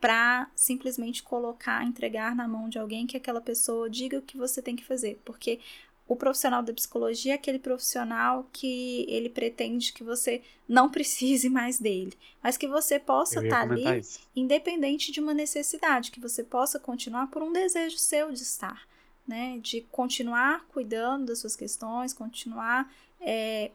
para 0.00 0.50
simplesmente 0.54 1.22
colocar, 1.22 1.84
entregar 1.84 2.34
na 2.34 2.46
mão 2.46 2.68
de 2.68 2.78
alguém 2.78 3.06
que 3.06 3.16
aquela 3.16 3.40
pessoa 3.40 3.88
diga 3.88 4.18
o 4.18 4.22
que 4.22 4.36
você 4.36 4.60
tem 4.60 4.76
que 4.76 4.84
fazer, 4.84 5.20
porque 5.24 5.60
o 6.08 6.14
profissional 6.14 6.62
da 6.62 6.72
psicologia 6.72 7.32
é 7.32 7.34
aquele 7.34 7.58
profissional 7.58 8.48
que 8.52 9.04
ele 9.08 9.28
pretende 9.28 9.92
que 9.92 10.04
você 10.04 10.40
não 10.68 10.88
precise 10.88 11.48
mais 11.48 11.80
dele, 11.80 12.12
mas 12.42 12.56
que 12.56 12.68
você 12.68 12.98
possa 12.98 13.42
estar 13.42 13.66
tá 13.66 13.72
ali 13.72 13.98
isso. 13.98 14.20
independente 14.34 15.10
de 15.10 15.20
uma 15.20 15.34
necessidade, 15.34 16.12
que 16.12 16.20
você 16.20 16.44
possa 16.44 16.78
continuar 16.78 17.28
por 17.28 17.42
um 17.42 17.52
desejo 17.52 17.98
seu 17.98 18.30
de 18.30 18.42
estar, 18.42 18.86
né? 19.26 19.58
De 19.58 19.80
continuar 19.90 20.64
cuidando 20.68 21.26
das 21.26 21.40
suas 21.40 21.56
questões, 21.56 22.12
continuar 22.12 22.92
é, 23.20 23.72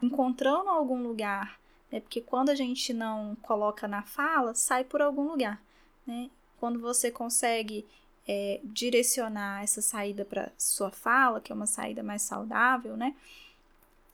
encontrando 0.00 0.68
algum 0.68 1.02
lugar 1.02 1.58
né? 1.90 2.00
Porque 2.00 2.20
quando 2.20 2.50
a 2.50 2.54
gente 2.54 2.92
não 2.92 3.36
coloca 3.42 3.86
na 3.86 4.02
fala, 4.02 4.54
sai 4.54 4.84
por 4.84 5.02
algum 5.02 5.28
lugar, 5.28 5.60
né? 6.06 6.30
Quando 6.58 6.80
você 6.80 7.10
consegue 7.10 7.84
é, 8.26 8.60
direcionar 8.64 9.62
essa 9.62 9.80
saída 9.80 10.24
para 10.24 10.50
sua 10.58 10.90
fala, 10.90 11.40
que 11.40 11.52
é 11.52 11.54
uma 11.54 11.66
saída 11.66 12.02
mais 12.02 12.22
saudável, 12.22 12.96
né? 12.96 13.14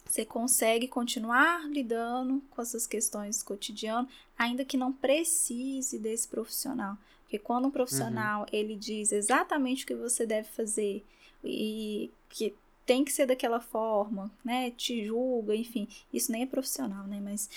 Você 0.05 0.25
consegue 0.25 0.89
continuar 0.89 1.67
lidando 1.69 2.43
com 2.51 2.61
essas 2.61 2.87
questões 2.87 3.43
cotidianas, 3.43 4.11
ainda 4.37 4.65
que 4.65 4.77
não 4.77 4.93
precise 4.93 5.99
desse 5.99 6.29
profissional. 6.29 6.99
Porque 7.23 7.39
quando 7.39 7.69
um 7.69 7.71
profissional 7.71 8.43
uhum. 8.43 8.47
ele 8.53 8.77
diz 8.77 9.11
exatamente 9.11 9.85
o 9.85 9.87
que 9.87 9.95
você 9.95 10.27
deve 10.27 10.49
fazer 10.49 11.03
e 11.43 12.11
que 12.29 12.55
tem 12.85 13.05
que 13.05 13.13
ser 13.13 13.27
daquela 13.27 13.61
forma, 13.61 14.31
né? 14.45 14.71
Te 14.71 15.05
julga, 15.05 15.55
enfim. 15.55 15.89
Isso 16.13 16.33
nem 16.33 16.43
é 16.43 16.47
profissional, 16.47 17.07
né? 17.07 17.21
Mas 17.23 17.49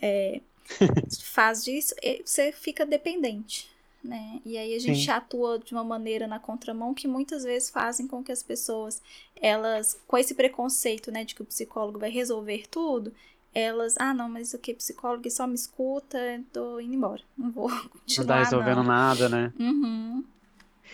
é, 0.00 0.40
faz 1.22 1.64
disso, 1.64 1.94
você 2.24 2.52
fica 2.52 2.84
dependente, 2.84 3.70
né? 4.02 4.40
E 4.44 4.56
aí 4.56 4.74
a 4.74 4.78
gente 4.78 5.04
Sim. 5.04 5.10
atua 5.10 5.58
de 5.58 5.72
uma 5.72 5.84
maneira 5.84 6.26
na 6.26 6.38
contramão 6.38 6.94
que 6.94 7.08
muitas 7.08 7.44
vezes 7.44 7.70
fazem 7.70 8.06
com 8.06 8.22
que 8.22 8.32
as 8.32 8.42
pessoas, 8.42 9.02
elas, 9.40 9.98
com 10.06 10.18
esse 10.18 10.34
preconceito, 10.34 11.10
né, 11.10 11.24
de 11.24 11.34
que 11.34 11.42
o 11.42 11.46
psicólogo 11.46 11.98
vai 11.98 12.10
resolver 12.10 12.66
tudo, 12.70 13.12
elas, 13.54 13.94
ah, 13.98 14.12
não, 14.12 14.28
mas 14.28 14.52
o 14.52 14.58
que? 14.58 14.74
Psicólogo 14.74 15.30
só 15.30 15.46
me 15.46 15.54
escuta, 15.54 16.18
tô 16.52 16.80
indo 16.80 16.94
embora. 16.94 17.22
Não 17.38 17.52
vou 17.52 17.68
continuar. 17.88 18.18
Não 18.18 18.26
tá 18.26 18.38
resolvendo 18.38 18.76
não. 18.78 18.84
nada, 18.84 19.28
né? 19.28 19.52
Uhum. 19.58 20.03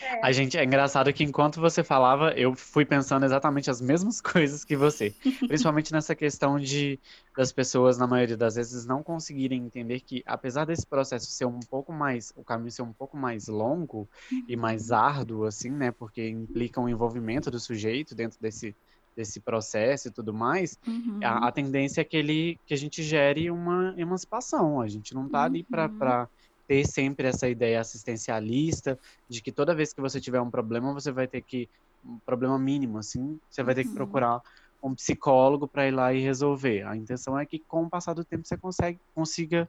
É. 0.02 0.20
A 0.22 0.32
gente, 0.32 0.56
é 0.56 0.64
engraçado 0.64 1.12
que 1.12 1.24
enquanto 1.24 1.60
você 1.60 1.84
falava, 1.84 2.32
eu 2.32 2.54
fui 2.54 2.84
pensando 2.84 3.24
exatamente 3.24 3.70
as 3.70 3.80
mesmas 3.80 4.20
coisas 4.22 4.64
que 4.64 4.76
você. 4.76 5.14
Principalmente 5.46 5.92
nessa 5.92 6.14
questão 6.14 6.58
de 6.58 6.98
das 7.36 7.52
pessoas, 7.52 7.96
na 7.96 8.06
maioria 8.06 8.36
das 8.36 8.56
vezes, 8.56 8.84
não 8.84 9.02
conseguirem 9.02 9.64
entender 9.64 10.00
que, 10.00 10.22
apesar 10.26 10.64
desse 10.64 10.86
processo 10.86 11.26
ser 11.26 11.46
um 11.46 11.60
pouco 11.60 11.92
mais, 11.92 12.32
o 12.36 12.42
caminho 12.42 12.70
ser 12.70 12.82
um 12.82 12.92
pouco 12.92 13.16
mais 13.16 13.46
longo 13.46 14.08
e 14.48 14.56
mais 14.56 14.90
árduo, 14.90 15.44
assim, 15.44 15.70
né? 15.70 15.90
Porque 15.90 16.28
implica 16.28 16.80
o 16.80 16.84
um 16.84 16.88
envolvimento 16.88 17.50
do 17.50 17.58
sujeito 17.58 18.14
dentro 18.14 18.38
desse, 18.40 18.74
desse 19.16 19.40
processo 19.40 20.08
e 20.08 20.10
tudo 20.10 20.34
mais, 20.34 20.78
uhum. 20.86 21.20
a, 21.22 21.48
a, 21.48 21.52
tendência 21.52 22.00
é 22.00 22.04
que, 22.04 22.16
ele, 22.16 22.58
que 22.66 22.74
a 22.74 22.76
gente 22.76 23.02
gere 23.02 23.50
uma 23.50 23.94
emancipação. 23.96 24.80
A 24.80 24.88
gente 24.88 25.14
não 25.14 25.28
tá 25.28 25.44
ali 25.44 25.62
para 25.62 25.86
uhum 25.86 26.39
ter 26.70 26.86
sempre 26.86 27.26
essa 27.26 27.48
ideia 27.48 27.80
assistencialista 27.80 28.96
de 29.28 29.42
que 29.42 29.50
toda 29.50 29.74
vez 29.74 29.92
que 29.92 30.00
você 30.00 30.20
tiver 30.20 30.40
um 30.40 30.48
problema, 30.48 30.94
você 30.94 31.10
vai 31.10 31.26
ter 31.26 31.40
que 31.42 31.68
um 32.06 32.16
problema 32.20 32.56
mínimo, 32.60 32.96
assim, 32.96 33.40
você 33.50 33.60
vai 33.60 33.74
ter 33.74 33.82
que 33.82 33.88
uhum. 33.88 33.96
procurar 33.96 34.40
um 34.80 34.94
psicólogo 34.94 35.66
para 35.66 35.88
ir 35.88 35.90
lá 35.90 36.14
e 36.14 36.20
resolver. 36.20 36.86
A 36.86 36.96
intenção 36.96 37.36
é 37.36 37.44
que 37.44 37.58
com 37.58 37.82
o 37.82 37.90
passar 37.90 38.14
do 38.14 38.24
tempo 38.24 38.46
você 38.46 38.56
consegue, 38.56 39.00
consiga 39.12 39.68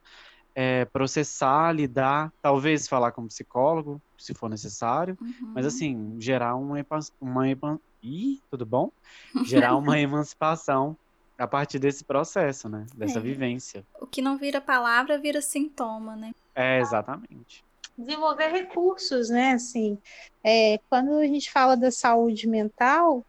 é, 0.54 0.86
processar, 0.86 1.72
lidar, 1.72 2.32
talvez 2.40 2.88
falar 2.88 3.12
com 3.14 3.24
um 3.24 3.28
psicólogo, 3.28 4.00
se 4.16 4.36
for 4.36 4.48
necessário, 4.48 5.18
uhum. 5.20 5.54
mas 5.56 5.66
assim, 5.66 6.18
gerar 6.20 6.56
uma, 6.56 6.86
uma 7.20 7.80
Ih, 8.04 8.40
tudo 8.52 8.64
bom? 8.64 8.92
Gerar 9.44 9.76
uma 9.76 10.00
emancipação 10.00 10.96
a 11.42 11.48
partir 11.48 11.80
desse 11.80 12.04
processo, 12.04 12.70
né? 12.70 12.86
Dessa 12.96 13.18
É. 13.18 13.22
vivência. 13.22 13.84
O 14.00 14.06
que 14.06 14.22
não 14.22 14.38
vira 14.38 14.62
palavra 14.62 15.18
vira 15.18 15.42
sintoma, 15.42 16.16
né? 16.16 16.32
É, 16.56 16.80
exatamente. 16.80 17.64
desenvolver 17.98 18.48
recursos, 18.48 19.30
né? 19.30 19.52
Assim, 19.52 19.98
é, 20.44 20.80
quando 20.90 21.14
a 21.16 21.26
gente 21.26 21.52
fala 21.52 21.76
da 21.76 21.92
saúde 21.92 22.48
mental, 22.48 23.24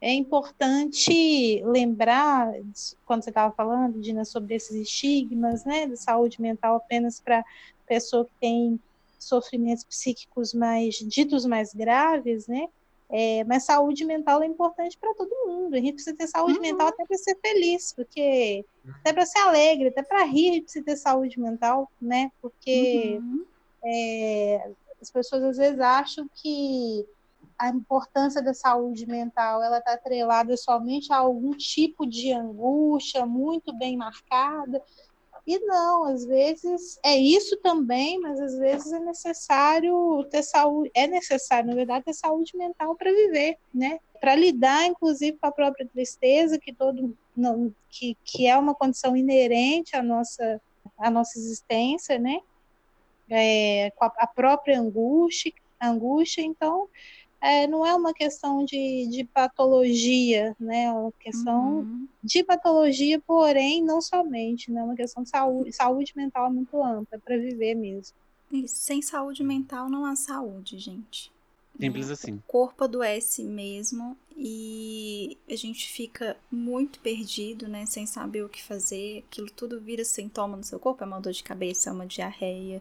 é 0.00 0.12
importante 0.12 1.62
lembrar, 1.64 2.52
quando 3.04 3.22
você 3.24 3.30
estava 3.30 3.52
falando, 3.54 4.00
Dina, 4.00 4.24
sobre 4.24 4.54
esses 4.54 4.74
estigmas, 4.76 5.64
né, 5.64 5.86
da 5.86 5.96
saúde 5.96 6.40
mental 6.40 6.76
apenas 6.76 7.20
para 7.20 7.44
pessoa 7.86 8.24
que 8.24 8.32
tem 8.40 8.80
sofrimentos 9.18 9.84
psíquicos 9.84 10.54
mais 10.54 10.94
ditos 10.96 11.44
mais 11.44 11.74
graves, 11.74 12.46
né? 12.46 12.68
É, 13.10 13.44
mas 13.44 13.64
saúde 13.64 14.04
mental 14.04 14.42
é 14.42 14.46
importante 14.46 14.96
para 14.98 15.14
todo 15.14 15.46
mundo. 15.46 15.74
A 15.74 15.78
gente 15.78 15.94
precisa 15.94 16.16
ter 16.16 16.26
saúde 16.26 16.54
Uhum. 16.56 16.62
mental 16.62 16.88
até 16.88 17.04
para 17.04 17.16
ser 17.18 17.36
feliz, 17.40 17.92
porque 17.94 18.64
até 19.00 19.12
para 19.12 19.26
ser 19.26 19.38
alegre, 19.40 19.88
até 19.88 20.02
para 20.02 20.24
rir, 20.24 20.50
a 20.50 20.52
gente 20.54 20.62
precisa 20.64 20.84
ter 20.84 20.96
saúde 20.96 21.38
mental, 21.38 21.90
né? 22.00 22.30
Porque 22.40 23.18
Uhum. 23.22 23.44
é, 23.84 24.72
as 25.00 25.10
pessoas 25.10 25.42
às 25.44 25.56
vezes 25.58 25.78
acham 25.80 26.26
que 26.34 27.06
a 27.58 27.68
importância 27.68 28.42
da 28.42 28.52
saúde 28.54 29.06
mental 29.06 29.62
ela 29.62 29.78
está 29.78 29.92
atrelada 29.92 30.56
somente 30.56 31.12
a 31.12 31.18
algum 31.18 31.52
tipo 31.52 32.04
de 32.06 32.32
angústia 32.32 33.24
muito 33.26 33.72
bem 33.76 33.96
marcada 33.96 34.82
e 35.46 35.58
não 35.60 36.04
às 36.04 36.24
vezes 36.24 36.98
é 37.02 37.16
isso 37.16 37.56
também 37.58 38.18
mas 38.18 38.40
às 38.40 38.56
vezes 38.56 38.92
é 38.92 38.98
necessário 38.98 40.24
ter 40.30 40.42
saúde 40.42 40.90
é 40.94 41.06
necessário 41.06 41.68
na 41.68 41.74
verdade 41.74 42.04
ter 42.04 42.14
saúde 42.14 42.56
mental 42.56 42.94
para 42.94 43.12
viver 43.12 43.58
né? 43.72 43.98
Para 44.20 44.34
lidar 44.34 44.86
inclusive 44.86 45.36
com 45.38 45.46
a 45.46 45.52
própria 45.52 45.86
tristeza 45.86 46.58
que 46.58 46.72
todo 46.72 47.16
não, 47.36 47.74
que, 47.90 48.16
que 48.24 48.46
é 48.46 48.56
uma 48.56 48.74
condição 48.74 49.16
inerente 49.16 49.96
à 49.96 50.02
nossa 50.02 50.60
à 50.96 51.10
nossa 51.10 51.38
existência 51.38 52.18
né? 52.18 52.40
É, 53.28 53.90
com 53.96 54.04
a, 54.04 54.12
a 54.18 54.26
própria 54.26 54.78
angústia, 54.78 55.52
angústia 55.80 56.42
então 56.42 56.88
é, 57.44 57.66
não 57.66 57.84
é 57.84 57.94
uma 57.94 58.14
questão 58.14 58.64
de, 58.64 59.06
de 59.08 59.22
patologia, 59.22 60.56
né? 60.58 60.84
É 60.84 60.90
uma 60.90 61.12
questão 61.12 61.80
Uhum. 61.80 62.08
de 62.22 62.42
patologia, 62.42 63.20
porém, 63.20 63.84
não 63.84 64.00
somente, 64.00 64.72
né? 64.72 64.80
É 64.80 64.82
uma 64.82 64.94
questão 64.96 65.22
de 65.22 65.28
saúde, 65.28 65.70
saúde 65.70 66.14
mental 66.16 66.50
muito 66.50 66.82
ampla, 66.82 67.18
para 67.18 67.36
viver 67.36 67.74
mesmo. 67.74 68.16
E 68.50 68.66
sem 68.66 69.02
saúde 69.02 69.44
mental 69.44 69.90
não 69.90 70.06
há 70.06 70.16
saúde, 70.16 70.78
gente. 70.78 71.30
Simples 71.78 72.06
né? 72.06 72.12
assim. 72.14 72.32
O 72.36 72.42
corpo 72.46 72.84
adoece 72.84 73.44
mesmo 73.44 74.16
e 74.34 75.36
a 75.46 75.54
gente 75.54 75.86
fica 75.90 76.38
muito 76.50 76.98
perdido, 77.00 77.68
né? 77.68 77.84
Sem 77.84 78.06
saber 78.06 78.42
o 78.42 78.48
que 78.48 78.62
fazer. 78.62 79.22
Aquilo 79.28 79.50
tudo 79.50 79.78
vira 79.78 80.02
sintoma 80.02 80.56
no 80.56 80.64
seu 80.64 80.78
corpo. 80.78 81.04
É 81.04 81.06
uma 81.06 81.20
dor 81.20 81.32
de 81.34 81.42
cabeça, 81.42 81.90
é 81.90 81.92
uma 81.92 82.06
diarreia, 82.06 82.80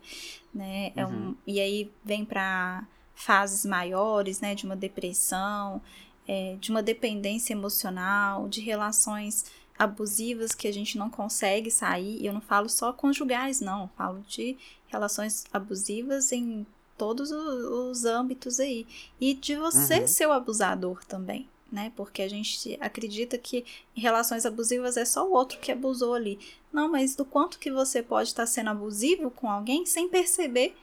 né? 0.53 0.93
É 0.95 1.05
um... 1.05 1.09
Uhum. 1.09 1.35
E 1.45 1.59
aí 1.59 1.91
vem 2.05 2.23
para 2.23 2.87
fases 3.15 3.65
maiores, 3.65 4.39
né? 4.41 4.55
De 4.55 4.65
uma 4.65 4.75
depressão, 4.75 5.81
é, 6.27 6.55
de 6.59 6.69
uma 6.71 6.81
dependência 6.83 7.53
emocional, 7.53 8.47
de 8.47 8.61
relações 8.61 9.45
abusivas 9.77 10.53
que 10.53 10.67
a 10.67 10.71
gente 10.73 10.97
não 10.97 11.09
consegue 11.09 11.69
sair. 11.71 12.21
E 12.21 12.25
eu 12.25 12.33
não 12.33 12.41
falo 12.41 12.69
só 12.69 12.93
conjugais, 12.93 13.59
não. 13.59 13.83
Eu 13.83 13.89
falo 13.97 14.21
de 14.27 14.57
relações 14.87 15.45
abusivas 15.51 16.31
em 16.31 16.65
todos 16.97 17.31
os 17.31 18.05
âmbitos 18.05 18.59
aí. 18.59 18.85
E 19.19 19.33
de 19.33 19.55
você 19.55 20.01
Uhum. 20.01 20.07
ser 20.07 20.27
o 20.27 20.31
abusador 20.31 21.03
também, 21.05 21.49
né? 21.71 21.91
Porque 21.95 22.21
a 22.21 22.29
gente 22.29 22.77
acredita 22.79 23.35
que 23.37 23.65
em 23.97 23.99
relações 24.01 24.45
abusivas 24.45 24.95
é 24.95 25.03
só 25.05 25.27
o 25.27 25.33
outro 25.33 25.59
que 25.59 25.71
abusou 25.71 26.13
ali. 26.13 26.39
Não, 26.71 26.87
mas 26.89 27.15
do 27.15 27.25
quanto 27.25 27.57
que 27.59 27.71
você 27.71 28.01
pode 28.03 28.29
estar 28.29 28.45
sendo 28.45 28.69
abusivo 28.69 29.31
com 29.31 29.49
alguém 29.49 29.85
sem 29.87 30.07
perceber, 30.07 30.75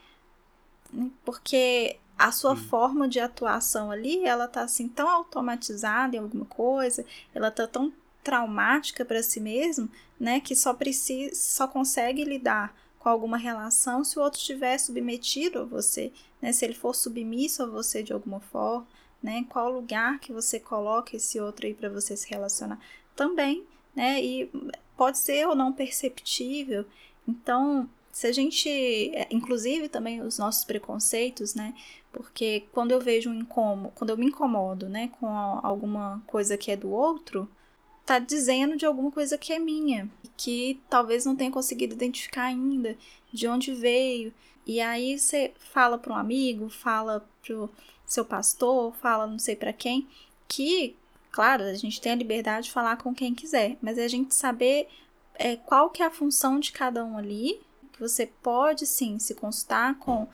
porque 1.23 1.97
a 2.27 2.31
sua 2.31 2.55
Sim. 2.55 2.63
forma 2.63 3.07
de 3.07 3.19
atuação 3.19 3.89
ali, 3.89 4.23
ela 4.23 4.47
tá 4.47 4.61
assim 4.61 4.87
tão 4.87 5.09
automatizada 5.09 6.15
em 6.15 6.19
alguma 6.19 6.45
coisa, 6.45 7.03
ela 7.33 7.49
tá 7.49 7.65
tão 7.65 7.91
traumática 8.23 9.03
para 9.03 9.23
si 9.23 9.39
mesmo, 9.39 9.89
né, 10.19 10.39
que 10.39 10.55
só 10.55 10.73
precisa, 10.73 11.33
só 11.33 11.67
consegue 11.67 12.23
lidar 12.23 12.75
com 12.99 13.09
alguma 13.09 13.37
relação 13.37 14.03
se 14.03 14.19
o 14.19 14.21
outro 14.21 14.39
estiver 14.39 14.77
submetido 14.77 15.59
a 15.59 15.63
você, 15.65 16.11
né, 16.39 16.51
se 16.51 16.63
ele 16.63 16.75
for 16.75 16.93
submisso 16.93 17.63
a 17.63 17.65
você 17.65 18.03
de 18.03 18.13
alguma 18.13 18.39
forma, 18.39 18.87
né, 19.23 19.43
qual 19.49 19.71
lugar 19.71 20.19
que 20.19 20.31
você 20.31 20.59
coloca 20.59 21.15
esse 21.15 21.39
outro 21.39 21.65
aí 21.65 21.73
para 21.73 21.89
você 21.89 22.15
se 22.15 22.29
relacionar 22.29 22.79
também, 23.15 23.65
né, 23.95 24.23
e 24.23 24.51
pode 24.95 25.17
ser 25.17 25.47
ou 25.47 25.55
não 25.55 25.73
perceptível. 25.73 26.85
Então, 27.27 27.89
se 28.11 28.27
a 28.27 28.31
gente, 28.31 28.69
é, 29.15 29.27
inclusive 29.31 29.87
também 29.89 30.21
os 30.21 30.37
nossos 30.37 30.63
preconceitos, 30.63 31.55
né, 31.55 31.73
porque 32.11 32.65
quando 32.71 32.91
eu 32.91 32.99
vejo 32.99 33.29
um 33.29 33.35
incômodo, 33.35 33.93
quando 33.95 34.09
eu 34.09 34.17
me 34.17 34.27
incomodo, 34.27 34.89
né, 34.89 35.09
com 35.19 35.27
alguma 35.27 36.21
coisa 36.27 36.57
que 36.57 36.71
é 36.71 36.75
do 36.75 36.91
outro, 36.91 37.49
tá 38.05 38.19
dizendo 38.19 38.75
de 38.75 38.85
alguma 38.85 39.11
coisa 39.11 39.37
que 39.37 39.53
é 39.53 39.59
minha, 39.59 40.09
que 40.35 40.79
talvez 40.89 41.25
não 41.25 41.35
tenha 41.35 41.51
conseguido 41.51 41.93
identificar 41.93 42.43
ainda 42.43 42.97
de 43.31 43.47
onde 43.47 43.73
veio. 43.73 44.33
E 44.65 44.81
aí 44.81 45.17
você 45.17 45.53
fala 45.57 45.97
para 45.97 46.13
um 46.13 46.17
amigo, 46.17 46.69
fala 46.69 47.25
pro 47.41 47.69
seu 48.05 48.25
pastor, 48.25 48.93
fala 48.95 49.27
não 49.27 49.39
sei 49.39 49.55
para 49.55 49.71
quem, 49.71 50.07
que, 50.47 50.95
claro, 51.31 51.63
a 51.63 51.73
gente 51.73 52.01
tem 52.01 52.11
a 52.11 52.15
liberdade 52.15 52.65
de 52.65 52.71
falar 52.71 52.97
com 52.97 53.15
quem 53.15 53.33
quiser, 53.33 53.77
mas 53.81 53.97
é 53.97 54.03
a 54.03 54.09
gente 54.09 54.35
saber 54.35 54.87
é, 55.35 55.55
qual 55.55 55.89
que 55.89 56.03
é 56.03 56.05
a 56.05 56.11
função 56.11 56.59
de 56.59 56.71
cada 56.71 57.05
um 57.05 57.17
ali, 57.17 57.61
que 57.93 57.99
você 57.99 58.25
pode 58.25 58.85
sim 58.85 59.17
se 59.17 59.33
consultar 59.33 59.97
com 59.97 60.27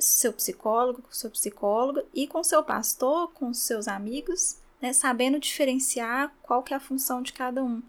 seu 0.00 0.32
psicólogo, 0.32 1.02
com 1.02 1.12
seu 1.12 1.30
psicólogo 1.30 2.02
e 2.14 2.26
com 2.26 2.42
seu 2.42 2.62
pastor, 2.62 3.30
com 3.32 3.52
seus 3.54 3.88
amigos, 3.88 4.56
né, 4.80 4.92
sabendo 4.92 5.38
diferenciar 5.38 6.32
qual 6.42 6.62
que 6.62 6.74
é 6.74 6.76
a 6.76 6.80
função 6.80 7.22
de 7.22 7.32
cada 7.32 7.62
um, 7.62 7.82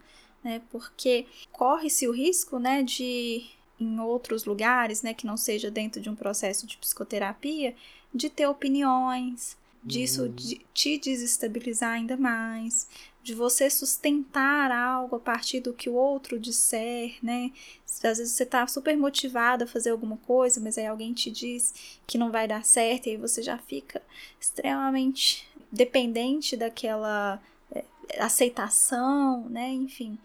né, 0.44 0.62
porque 0.72 1.26
corre-se 1.52 2.08
o 2.08 2.12
risco, 2.12 2.60
né, 2.60 2.84
de 2.84 3.46
em 3.80 4.00
outros 4.00 4.46
lugares, 4.46 5.02
né, 5.02 5.14
que 5.14 5.26
não 5.26 5.36
seja 5.36 5.70
dentro 5.72 6.00
de 6.00 6.10
um 6.10 6.16
processo 6.16 6.66
de 6.68 6.78
psicoterapia, 6.78 7.76
de 8.14 8.30
ter 8.30 8.48
opiniões, 8.48 9.58
disso 9.84 10.24
Uhum. 10.24 10.32
de 10.34 10.62
te 10.74 10.98
desestabilizar 10.98 11.92
ainda 11.94 12.16
mais, 12.16 12.88
de 13.24 13.34
você 13.34 13.70
sustentar 13.70 14.70
algo 14.70 15.16
a 15.16 15.20
partir 15.20 15.62
do 15.62 15.74
que 15.74 15.90
o 15.90 15.94
outro 15.94 16.38
disser, 16.38 17.16
né? 17.24 17.52
Às 17.88 18.18
vezes 18.18 18.34
você 18.34 18.46
tá 18.46 18.68
super 18.68 18.98
motivado 18.98 19.64
a 19.64 19.68
fazer 19.68 19.92
alguma 19.92 20.18
coisa, 20.18 20.60
mas 20.60 20.78
aí 20.78 20.86
alguém 20.86 21.14
te 21.14 21.32
diz 21.32 21.74
que 22.06 22.18
não 22.18 22.32
vai 22.32 22.48
dar 22.48 22.66
certo, 22.66 23.08
e 23.08 23.12
aí 23.12 23.18
você 23.18 23.42
já 23.42 23.58
fica 23.58 24.02
extremamente 24.40 25.48
dependente 25.72 26.58
daquela 26.58 27.42
é, 27.74 27.86
aceitação, 28.20 29.48
né? 29.50 29.70
Enfim. 29.70 30.18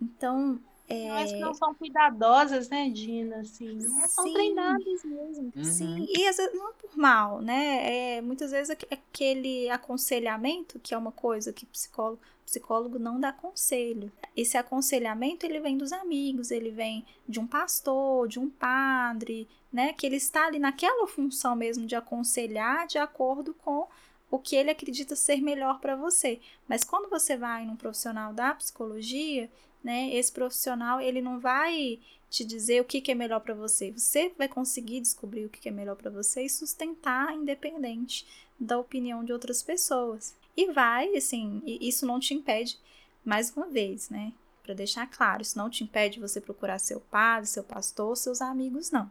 Então, 0.00 0.58
é, 0.88 1.08
Mas 1.08 1.32
que 1.32 1.40
não 1.40 1.54
são 1.54 1.74
cuidadosas, 1.74 2.68
né, 2.68 2.88
Dina? 2.90 3.40
Assim, 3.40 3.74
né? 3.74 4.08
São 4.08 4.24
Sim. 4.24 4.32
treinadas 4.32 5.04
mesmo. 5.04 5.52
Uhum. 5.56 5.64
Sim, 5.64 6.06
e 6.08 6.26
às 6.28 6.36
vezes 6.36 6.54
não 6.54 6.72
por 6.74 6.96
mal, 6.96 7.40
né? 7.40 8.16
É, 8.18 8.20
muitas 8.20 8.50
vezes 8.50 8.70
aqu- 8.70 8.86
aquele 8.90 9.68
aconselhamento, 9.70 10.78
que 10.80 10.94
é 10.94 10.98
uma 10.98 11.12
coisa 11.12 11.52
que 11.52 11.64
psicólogo, 11.66 12.20
psicólogo 12.44 12.98
não 12.98 13.18
dá 13.18 13.32
conselho. 13.32 14.12
Esse 14.36 14.56
aconselhamento, 14.58 15.46
ele 15.46 15.58
vem 15.60 15.76
dos 15.78 15.92
amigos, 15.92 16.50
ele 16.50 16.70
vem 16.70 17.04
de 17.28 17.40
um 17.40 17.46
pastor, 17.46 18.28
de 18.28 18.38
um 18.38 18.48
padre, 18.50 19.48
né? 19.72 19.92
Que 19.92 20.06
ele 20.06 20.16
está 20.16 20.46
ali 20.46 20.58
naquela 20.58 21.06
função 21.06 21.56
mesmo 21.56 21.86
de 21.86 21.96
aconselhar 21.96 22.86
de 22.86 22.98
acordo 22.98 23.54
com 23.54 23.88
o 24.30 24.38
que 24.38 24.56
ele 24.56 24.70
acredita 24.70 25.14
ser 25.16 25.40
melhor 25.40 25.80
para 25.80 25.96
você. 25.96 26.40
Mas 26.68 26.84
quando 26.84 27.08
você 27.08 27.36
vai 27.36 27.64
num 27.64 27.76
profissional 27.76 28.32
da 28.32 28.54
psicologia, 28.54 29.50
né? 29.86 30.12
Esse 30.14 30.32
profissional, 30.32 31.00
ele 31.00 31.22
não 31.22 31.38
vai 31.40 31.98
te 32.28 32.44
dizer 32.44 32.80
o 32.82 32.84
que, 32.84 33.00
que 33.00 33.12
é 33.12 33.14
melhor 33.14 33.40
para 33.40 33.54
você. 33.54 33.92
Você 33.92 34.32
vai 34.36 34.48
conseguir 34.48 35.00
descobrir 35.00 35.46
o 35.46 35.48
que, 35.48 35.60
que 35.60 35.68
é 35.68 35.72
melhor 35.72 35.96
para 35.96 36.10
você 36.10 36.42
e 36.42 36.50
sustentar 36.50 37.32
independente 37.32 38.26
da 38.58 38.78
opinião 38.78 39.24
de 39.24 39.32
outras 39.32 39.62
pessoas. 39.62 40.34
E 40.56 40.72
vai, 40.72 41.14
assim, 41.16 41.62
e 41.64 41.88
isso 41.88 42.04
não 42.06 42.18
te 42.18 42.34
impede, 42.34 42.78
mais 43.24 43.54
uma 43.56 43.66
vez, 43.68 44.10
né? 44.10 44.32
Para 44.64 44.74
deixar 44.74 45.06
claro, 45.06 45.42
isso 45.42 45.56
não 45.56 45.70
te 45.70 45.84
impede 45.84 46.18
você 46.18 46.40
procurar 46.40 46.78
seu 46.80 47.00
padre, 47.00 47.46
seu 47.48 47.62
pastor, 47.62 48.16
seus 48.16 48.40
amigos, 48.42 48.90
não. 48.90 49.08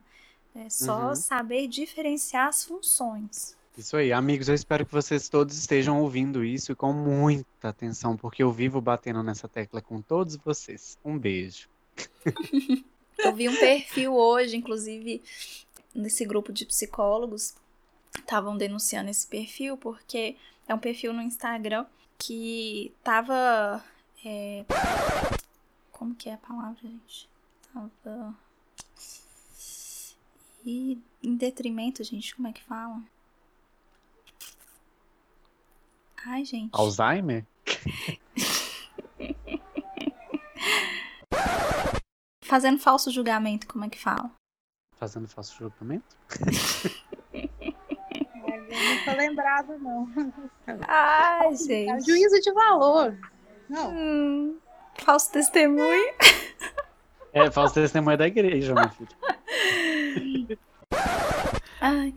É 0.56 0.70
só 0.70 1.10
Uhum. 1.10 1.16
saber 1.16 1.68
diferenciar 1.68 2.48
as 2.48 2.66
funções. 2.66 3.56
Isso 3.78 3.98
aí, 3.98 4.14
amigos, 4.14 4.48
eu 4.48 4.56
espero 4.56 4.86
que 4.86 4.92
vocês 4.92 5.28
todos 5.28 5.58
estejam 5.58 6.02
ouvindo 6.02 6.46
isso 6.46 6.76
com 6.76 6.94
muita 6.94 7.70
atenção, 7.70 8.16
porque 8.16 8.42
eu 8.42 8.52
vivo 8.52 8.80
batendo 8.80 9.22
nessa 9.22 9.50
tecla 9.50 9.82
com 9.82 10.02
todos 10.02 10.38
vocês. 10.38 10.98
Um 11.04 11.18
beijo. 11.18 11.68
Eu 13.18 13.34
vi 13.34 13.48
um 13.48 13.56
perfil 13.56 14.14
hoje, 14.14 14.58
inclusive, 14.58 15.24
nesse 15.94 16.26
grupo 16.26 16.52
de 16.52 16.66
psicólogos, 16.66 17.56
estavam 18.18 18.58
denunciando 18.58 19.10
esse 19.10 19.26
perfil 19.26 19.78
porque 19.78 20.36
É 20.68 20.74
um 20.74 20.80
perfil 20.80 21.14
no 21.14 21.22
Instagram 21.22 21.86
que 22.18 22.92
tava. 23.04 23.84
É... 24.24 24.66
Como 25.92 26.16
que 26.16 26.30
é 26.30 26.34
a 26.34 26.38
palavra, 26.38 26.78
gente? 26.82 27.30
Tava. 27.74 28.36
E 30.66 31.00
em 31.22 31.36
detrimento, 31.36 32.04
gente, 32.04 32.36
como 32.36 32.48
é 32.48 32.54
que 32.54 32.64
fala? 32.64 33.02
Ai, 36.26 36.44
gente. 36.46 36.70
Alzheimer? 36.74 37.46
Fazendo 42.44 42.80
falso 42.80 43.12
julgamento, 43.12 43.68
como 43.68 43.86
é 43.86 43.90
que 43.90 44.00
fala? 44.00 44.32
Fazendo 44.98 45.28
falso 45.28 45.56
julgamento? 45.58 46.16
não 47.34 49.06
tô 49.06 49.12
lembrado, 49.18 49.78
não. 49.80 50.08
Ai, 50.88 51.48
É 51.48 51.56
gente. 51.56 52.06
juízo 52.06 52.40
de 52.42 52.54
valor. 52.54 53.18
Não. 53.68 53.92
Hum, 53.92 54.60
falso 55.04 55.32
testemunho. 55.32 56.14
É, 57.34 57.50
falso 57.52 57.74
testemunho 57.74 58.18
da 58.18 58.28
igreja, 58.28 58.74
meu 58.74 58.90
filho. 58.90 59.10
Ai, 61.82 62.14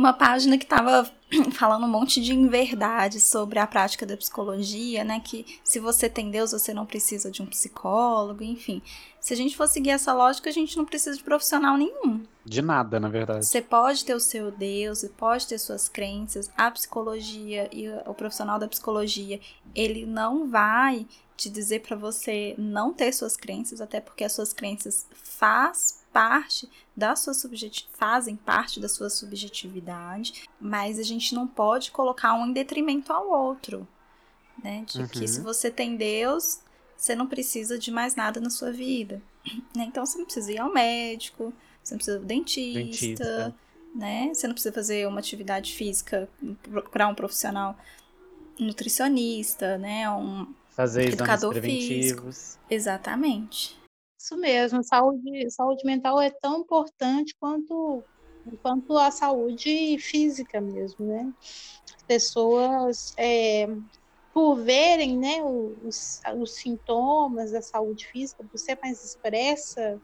uma 0.00 0.14
página 0.14 0.56
que 0.56 0.64
tava 0.64 1.08
falando 1.52 1.84
um 1.84 1.88
monte 1.88 2.22
de 2.22 2.32
inverdade 2.32 3.20
sobre 3.20 3.58
a 3.58 3.66
prática 3.66 4.06
da 4.06 4.16
psicologia, 4.16 5.04
né? 5.04 5.20
Que 5.20 5.44
se 5.62 5.78
você 5.78 6.08
tem 6.08 6.30
Deus, 6.30 6.52
você 6.52 6.72
não 6.72 6.86
precisa 6.86 7.30
de 7.30 7.42
um 7.42 7.46
psicólogo, 7.46 8.42
enfim. 8.42 8.80
Se 9.20 9.34
a 9.34 9.36
gente 9.36 9.54
for 9.54 9.68
seguir 9.68 9.90
essa 9.90 10.14
lógica, 10.14 10.48
a 10.48 10.52
gente 10.52 10.76
não 10.78 10.86
precisa 10.86 11.14
de 11.14 11.22
profissional 11.22 11.76
nenhum. 11.76 12.22
De 12.44 12.62
nada, 12.62 12.98
na 12.98 13.10
verdade. 13.10 13.44
Você 13.44 13.60
pode 13.60 14.02
ter 14.02 14.14
o 14.14 14.20
seu 14.20 14.50
Deus, 14.50 15.00
você 15.00 15.08
pode 15.10 15.46
ter 15.46 15.58
suas 15.58 15.86
crenças. 15.86 16.50
A 16.56 16.70
psicologia 16.70 17.68
e 17.70 17.86
o 18.06 18.14
profissional 18.14 18.58
da 18.58 18.66
psicologia, 18.66 19.38
ele 19.74 20.06
não 20.06 20.48
vai 20.48 21.06
te 21.40 21.48
dizer 21.48 21.80
para 21.80 21.96
você 21.96 22.54
não 22.58 22.92
ter 22.92 23.12
suas 23.14 23.34
crenças, 23.34 23.80
até 23.80 23.98
porque 23.98 24.22
as 24.24 24.32
suas 24.32 24.52
crenças 24.52 25.06
faz 25.14 26.04
parte 26.12 26.68
da 26.94 27.16
sua 27.16 27.32
subjeti 27.32 27.88
fazem 27.94 28.36
parte 28.36 28.78
da 28.78 28.88
sua 28.88 29.08
subjetividade, 29.08 30.46
mas 30.60 30.98
a 30.98 31.02
gente 31.02 31.34
não 31.34 31.46
pode 31.46 31.92
colocar 31.92 32.34
um 32.34 32.46
em 32.46 32.52
detrimento 32.52 33.10
ao 33.10 33.26
outro, 33.30 33.88
né? 34.62 34.84
De 34.86 35.08
que 35.08 35.20
Uhum. 35.20 35.26
se 35.26 35.40
você 35.40 35.70
tem 35.70 35.96
Deus, 35.96 36.60
você 36.94 37.14
não 37.14 37.26
precisa 37.26 37.78
de 37.78 37.90
mais 37.90 38.14
nada 38.14 38.38
na 38.38 38.50
sua 38.50 38.70
vida. 38.70 39.22
né? 39.74 39.84
Então 39.84 40.04
você 40.04 40.18
não 40.18 40.26
precisa 40.26 40.52
ir 40.52 40.58
ao 40.58 40.70
médico, 40.70 41.54
você 41.82 41.94
não 41.94 41.98
precisa 41.98 42.18
do 42.18 42.26
dentista, 42.26 42.78
Dentista. 42.80 43.54
né? 43.94 44.30
Você 44.34 44.46
não 44.46 44.52
precisa 44.52 44.74
fazer 44.74 45.08
uma 45.08 45.20
atividade 45.20 45.72
física, 45.72 46.28
procurar 46.62 47.08
um 47.08 47.14
profissional 47.14 47.74
nutricionista, 48.58 49.78
né? 49.78 50.10
Um... 50.10 50.52
Fazer 50.80 51.08
exames 51.08 51.44
preventivos. 51.44 52.58
Exatamente. 52.70 53.78
Isso 54.18 54.34
mesmo, 54.38 54.82
saúde, 54.82 55.50
saúde 55.50 55.84
mental 55.84 56.18
é 56.18 56.30
tão 56.30 56.60
importante 56.60 57.36
quanto, 57.38 58.02
quanto 58.62 58.96
a 58.96 59.10
saúde 59.10 59.98
física 59.98 60.58
mesmo, 60.58 61.06
né? 61.06 61.30
As 61.94 62.02
pessoas, 62.04 63.12
é, 63.18 63.68
por 64.32 64.56
verem 64.56 65.18
né, 65.18 65.42
os, 65.42 66.22
os 66.38 66.54
sintomas 66.54 67.50
da 67.50 67.60
saúde 67.60 68.06
física, 68.06 68.42
por 68.42 68.56
ser 68.56 68.78
mais 68.82 69.04
expressa 69.04 70.00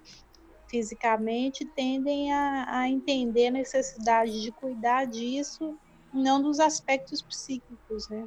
fisicamente, 0.68 1.64
tendem 1.74 2.34
a, 2.34 2.80
a 2.80 2.88
entender 2.88 3.46
a 3.46 3.52
necessidade 3.52 4.42
de 4.42 4.52
cuidar 4.52 5.06
disso, 5.06 5.74
não 6.12 6.42
dos 6.42 6.60
aspectos 6.60 7.22
psíquicos, 7.22 8.10
né? 8.10 8.26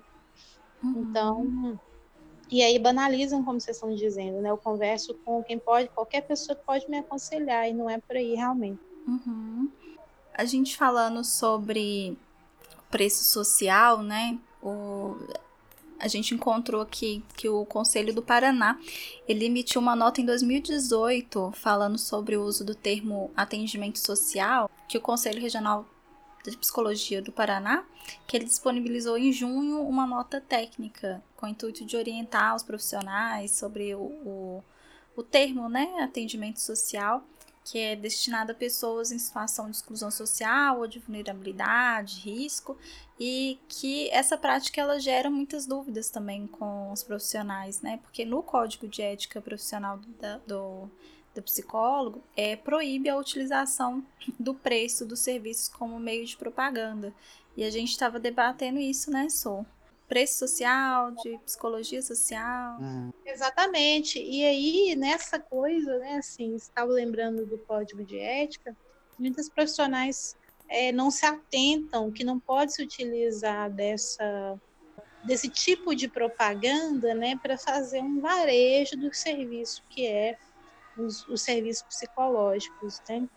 Uhum. 0.84 1.02
Então, 1.02 1.80
e 2.52 2.64
aí 2.64 2.80
banalizam, 2.80 3.44
como 3.44 3.60
vocês 3.60 3.78
estão 3.78 3.94
dizendo, 3.94 4.42
né? 4.42 4.50
Eu 4.50 4.58
converso 4.58 5.14
com 5.26 5.44
quem 5.44 5.60
pode, 5.60 5.90
qualquer 5.90 6.22
pessoa 6.22 6.56
que 6.56 6.66
pode 6.66 6.90
me 6.90 6.98
aconselhar, 6.98 7.70
e 7.70 7.74
não 7.74 7.90
é 7.90 8.00
por 8.00 8.16
aí 8.16 8.34
realmente. 8.34 8.80
Uhum. 9.08 9.70
A 10.34 10.46
gente 10.46 10.76
falando 10.76 11.24
sobre 11.24 12.18
preço 12.90 13.24
social, 13.24 14.02
né? 14.02 14.38
O... 14.64 15.16
A 16.00 16.08
gente 16.08 16.34
encontrou 16.34 16.82
aqui 16.82 17.24
que 17.36 17.50
o 17.50 17.66
Conselho 17.66 18.14
do 18.16 18.22
Paraná 18.22 18.80
ele 19.28 19.46
emitiu 19.46 19.82
uma 19.82 19.98
nota 19.98 20.22
em 20.22 20.26
2018 20.26 21.52
falando 21.56 21.98
sobre 21.98 22.38
o 22.38 22.44
uso 22.44 22.64
do 22.64 22.74
termo 22.74 23.30
atendimento 23.36 24.00
social, 24.00 24.72
que 24.88 24.98
o 24.98 25.02
Conselho 25.02 25.42
Regional 25.42 25.86
de 26.44 26.58
Psicologia 26.58 27.22
do 27.22 27.32
Paraná, 27.32 27.84
que 28.28 28.38
ele 28.38 28.46
disponibilizou 28.46 29.18
em 29.18 29.32
junho 29.32 29.82
uma 29.82 30.06
nota 30.06 30.42
técnica 30.42 31.24
com 31.36 31.46
o 31.46 31.50
intuito 31.50 31.86
de 31.86 31.98
orientar 31.98 32.56
os 32.56 32.64
profissionais 32.64 33.52
sobre 33.52 33.94
o, 33.96 34.02
o, 34.02 34.64
o 35.16 35.24
termo, 35.24 35.70
né, 35.70 36.02
atendimento 36.02 36.60
social, 36.60 37.24
que 37.64 37.78
é 37.78 37.96
destinado 37.96 38.52
a 38.52 38.56
pessoas 38.56 39.12
em 39.12 39.20
situação 39.20 39.70
de 39.70 39.76
exclusão 39.76 40.10
social 40.10 40.80
ou 40.80 40.88
de 40.88 40.98
vulnerabilidade, 41.00 42.22
risco, 42.22 42.78
e 43.20 43.60
que 43.68 44.10
essa 44.10 44.38
prática 44.38 44.82
ela 44.82 45.00
gera 45.00 45.30
muitas 45.30 45.66
dúvidas 45.68 46.10
também 46.10 46.48
com 46.48 46.92
os 46.92 47.04
profissionais, 47.04 47.82
né? 47.82 48.00
Porque 48.02 48.26
no 48.26 48.42
Código 48.42 48.88
de 48.88 49.02
Ética 49.02 49.42
Profissional 49.42 50.00
da, 50.20 50.38
do, 50.48 50.90
do 51.40 51.44
psicólogo 51.44 52.22
é, 52.36 52.56
proíbe 52.56 53.10
a 53.10 53.18
utilização 53.18 54.06
do 54.38 54.54
preço 54.54 55.06
dos 55.06 55.20
serviços 55.20 55.70
como 55.70 56.00
meio 56.00 56.26
de 56.26 56.38
propaganda. 56.38 57.14
E 57.56 57.64
a 57.64 57.70
gente 57.70 57.90
estava 57.90 58.20
debatendo 58.20 58.80
isso, 58.80 59.10
né, 59.10 59.30
Sou? 59.30 59.66
Preço 60.08 60.40
social, 60.40 61.12
de 61.12 61.38
psicologia 61.40 62.02
social. 62.02 62.80
Uhum. 62.80 63.12
Exatamente. 63.26 64.20
E 64.20 64.44
aí, 64.44 64.96
nessa 64.96 65.40
coisa, 65.40 65.98
né, 66.00 66.18
assim, 66.18 66.56
estava 66.56 66.92
lembrando 66.92 67.46
do 67.46 67.58
código 67.58 68.04
de 68.04 68.18
ética, 68.18 68.76
muitos 69.18 69.50
profissionais 69.50 70.36
é, 70.68 70.92
não 70.92 71.12
se 71.12 71.26
atentam 71.26 72.12
que 72.12 72.24
não 72.24 72.40
pode 72.40 72.74
se 72.74 72.84
utilizar 72.84 73.70
dessa 73.72 74.60
desse 75.22 75.50
tipo 75.50 75.94
de 75.94 76.08
propaganda, 76.08 77.14
né, 77.14 77.38
para 77.42 77.58
fazer 77.58 78.02
um 78.02 78.22
varejo 78.22 78.96
do 78.96 79.14
serviço 79.14 79.84
que 79.90 80.08
é 80.08 80.38
os, 81.00 81.28
os 81.28 81.42
serviços 81.42 81.84
psicológicos, 81.84 83.02
né? 83.10 83.28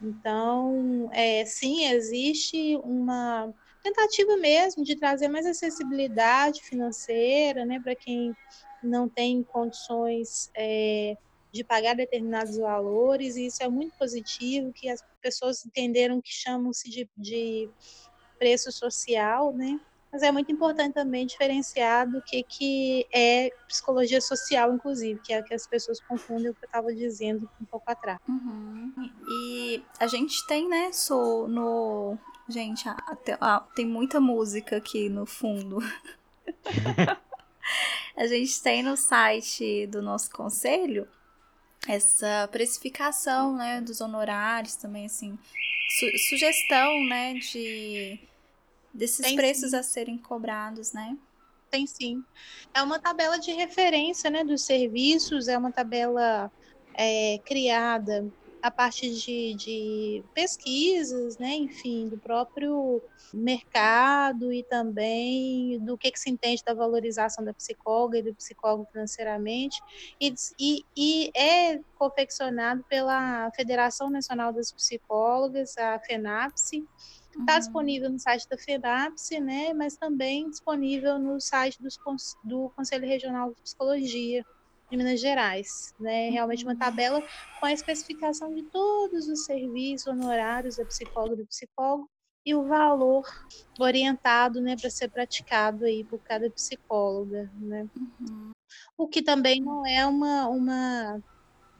Então, 0.00 1.08
é, 1.12 1.44
sim, 1.44 1.84
existe 1.86 2.76
uma 2.82 3.52
tentativa 3.82 4.36
mesmo 4.36 4.84
de 4.84 4.96
trazer 4.96 5.28
mais 5.28 5.46
acessibilidade 5.46 6.60
financeira, 6.62 7.64
né, 7.64 7.80
para 7.80 7.94
quem 7.94 8.34
não 8.82 9.08
tem 9.08 9.42
condições 9.44 10.50
é, 10.56 11.16
de 11.52 11.62
pagar 11.62 11.94
determinados 11.94 12.56
valores, 12.56 13.36
e 13.36 13.46
isso 13.46 13.62
é 13.62 13.68
muito 13.68 13.96
positivo, 13.96 14.72
que 14.72 14.88
as 14.88 15.04
pessoas 15.20 15.64
entenderam 15.64 16.20
que 16.20 16.32
chamam-se 16.32 16.90
de, 16.90 17.08
de 17.16 17.70
preço 18.38 18.72
social, 18.72 19.52
né? 19.52 19.78
Mas 20.12 20.22
é 20.22 20.30
muito 20.30 20.52
importante 20.52 20.92
também 20.92 21.24
diferenciar 21.24 22.06
do 22.06 22.20
que, 22.20 22.42
que 22.42 23.06
é 23.10 23.50
psicologia 23.66 24.20
social, 24.20 24.74
inclusive, 24.74 25.18
que 25.20 25.32
é 25.32 25.40
o 25.40 25.44
que 25.44 25.54
as 25.54 25.66
pessoas 25.66 26.00
confundem 26.00 26.50
o 26.50 26.54
que 26.54 26.64
eu 26.64 26.66
estava 26.66 26.94
dizendo 26.94 27.48
um 27.58 27.64
pouco 27.64 27.90
atrás. 27.90 28.20
Uhum. 28.28 28.92
E 29.26 29.82
a 29.98 30.06
gente 30.06 30.46
tem, 30.46 30.68
né, 30.68 30.92
so, 30.92 31.48
no. 31.48 32.18
Gente, 32.46 32.86
até, 32.86 33.38
ah, 33.40 33.64
tem 33.74 33.86
muita 33.86 34.20
música 34.20 34.76
aqui 34.76 35.08
no 35.08 35.24
fundo. 35.24 35.78
a 38.14 38.26
gente 38.26 38.62
tem 38.62 38.82
no 38.82 38.98
site 38.98 39.86
do 39.86 40.02
nosso 40.02 40.30
conselho 40.30 41.08
essa 41.88 42.46
precificação, 42.52 43.56
né, 43.56 43.80
dos 43.80 44.02
honorários 44.02 44.76
também, 44.76 45.06
assim, 45.06 45.38
su 45.98 46.28
sugestão, 46.28 47.02
né, 47.06 47.34
de 47.34 48.20
desses 48.92 49.24
Tem 49.24 49.36
preços 49.36 49.70
sim. 49.70 49.76
a 49.76 49.82
serem 49.82 50.18
cobrados, 50.18 50.92
né? 50.92 51.16
Tem 51.70 51.86
sim. 51.86 52.22
É 52.74 52.82
uma 52.82 52.98
tabela 52.98 53.38
de 53.38 53.50
referência, 53.52 54.28
né, 54.30 54.44
dos 54.44 54.62
serviços, 54.62 55.48
é 55.48 55.56
uma 55.56 55.72
tabela 55.72 56.52
é, 56.94 57.38
criada 57.44 58.30
a 58.62 58.70
partir 58.70 59.12
de, 59.14 59.54
de 59.54 60.24
pesquisas, 60.32 61.36
né, 61.36 61.56
enfim, 61.56 62.08
do 62.08 62.16
próprio 62.16 63.02
mercado 63.34 64.52
e 64.52 64.62
também 64.62 65.80
do 65.80 65.98
que, 65.98 66.12
que 66.12 66.20
se 66.20 66.30
entende 66.30 66.62
da 66.64 66.72
valorização 66.72 67.44
da 67.44 67.52
psicóloga 67.52 68.18
e 68.18 68.22
do 68.22 68.34
psicólogo 68.34 68.86
financeiramente, 68.92 69.80
e, 70.20 70.32
e, 70.60 70.84
e 70.96 71.30
é 71.34 71.80
confeccionado 71.98 72.84
pela 72.84 73.50
Federação 73.50 74.08
Nacional 74.08 74.52
das 74.52 74.70
Psicólogas, 74.70 75.76
a 75.76 75.98
FENAPSE, 75.98 76.86
Está 77.38 77.54
Uhum. 77.54 77.58
disponível 77.58 78.10
no 78.10 78.18
site 78.18 78.46
da 78.48 78.58
FENAPSE, 78.58 79.40
né, 79.40 79.72
mas 79.72 79.96
também 79.96 80.48
disponível 80.50 81.18
no 81.18 81.40
site 81.40 81.80
dos, 81.82 81.98
do 82.44 82.70
Conselho 82.76 83.06
Regional 83.06 83.50
de 83.54 83.62
Psicologia 83.62 84.44
de 84.90 84.96
Minas 84.96 85.20
Gerais. 85.20 85.94
Né, 85.98 86.30
realmente 86.30 86.64
uma 86.64 86.76
tabela 86.76 87.22
com 87.58 87.66
a 87.66 87.72
especificação 87.72 88.54
de 88.54 88.62
todos 88.64 89.28
os 89.28 89.44
serviços 89.44 90.06
honorários 90.06 90.76
da 90.76 90.84
psicóloga 90.84 91.34
e 91.34 91.44
do 91.44 91.46
psicólogo 91.46 92.08
e 92.44 92.54
o 92.54 92.64
valor 92.64 93.24
orientado, 93.80 94.60
né, 94.60 94.76
para 94.76 94.90
ser 94.90 95.08
praticado 95.08 95.84
aí 95.84 96.04
por 96.04 96.20
cada 96.22 96.50
psicóloga, 96.50 97.50
né? 97.54 97.86
Uhum. 97.96 98.50
O 98.98 99.08
que 99.08 99.22
também 99.22 99.60
não 99.60 99.86
é 99.86 100.04
uma, 100.06 100.48
uma, 100.48 101.22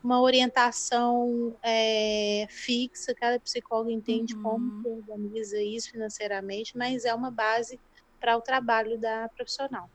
uma 0.02 0.20
orientação 0.20 1.56
é, 1.62 2.46
fixa, 2.50 3.14
cada 3.14 3.38
psicólogo 3.38 3.90
entende 3.90 4.34
uhum. 4.34 4.42
como 4.42 4.96
organiza 4.96 5.60
isso 5.60 5.90
financeiramente, 5.90 6.76
mas 6.76 7.04
é 7.04 7.14
uma 7.14 7.30
base 7.30 7.78
para 8.20 8.36
o 8.36 8.40
trabalho 8.40 8.98
da 8.98 9.28
profissional. 9.28 9.88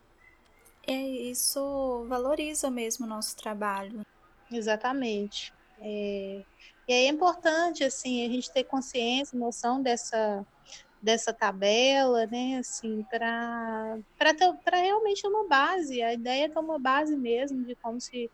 É, 0.85 0.93
isso 0.93 2.05
valoriza 2.07 2.71
mesmo 2.71 3.05
o 3.05 3.09
nosso 3.09 3.35
trabalho. 3.35 4.05
Exatamente. 4.51 5.53
É, 5.79 6.43
e 6.87 6.93
é 6.93 7.07
importante, 7.07 7.83
assim, 7.83 8.25
a 8.25 8.29
gente 8.29 8.51
ter 8.51 8.63
consciência, 8.63 9.37
noção 9.37 9.81
dessa, 9.81 10.45
dessa 11.01 11.33
tabela, 11.33 12.25
né, 12.27 12.57
assim, 12.59 13.05
para 13.09 13.97
realmente 14.71 15.27
uma 15.27 15.45
base. 15.47 16.01
A 16.01 16.13
ideia 16.13 16.45
é 16.45 16.49
ter 16.49 16.59
uma 16.59 16.79
base 16.79 17.15
mesmo 17.15 17.65
de 17.65 17.75
como 17.75 17.99
se, 17.99 18.31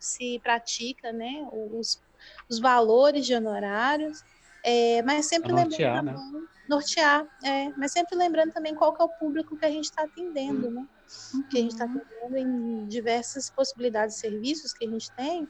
se 0.00 0.40
pratica, 0.40 1.12
né, 1.12 1.46
os, 1.52 2.02
os 2.48 2.58
valores 2.58 3.26
de 3.26 3.34
honorários, 3.34 4.24
é, 4.64 5.02
mas 5.02 5.26
sempre 5.26 5.52
nortear, 5.52 5.96
lembrando 5.96 6.16
também, 6.18 6.40
né? 6.40 6.48
nortear, 6.68 7.26
é, 7.44 7.68
mas 7.76 7.92
sempre 7.92 8.16
lembrando 8.16 8.52
também 8.52 8.74
qual 8.74 8.94
que 8.94 9.02
é 9.02 9.04
o 9.04 9.08
público 9.08 9.56
que 9.56 9.64
a 9.64 9.70
gente 9.70 9.84
está 9.84 10.04
atendendo, 10.04 10.70
né? 10.70 10.86
Uhum. 11.34 11.42
Que 11.44 11.58
a 11.58 11.60
gente 11.60 11.72
está 11.72 11.84
atendendo 11.84 12.36
em 12.36 12.86
diversas 12.86 13.50
possibilidades 13.50 14.16
de 14.16 14.20
serviços 14.22 14.72
que 14.72 14.86
a 14.86 14.90
gente 14.90 15.10
tem, 15.12 15.48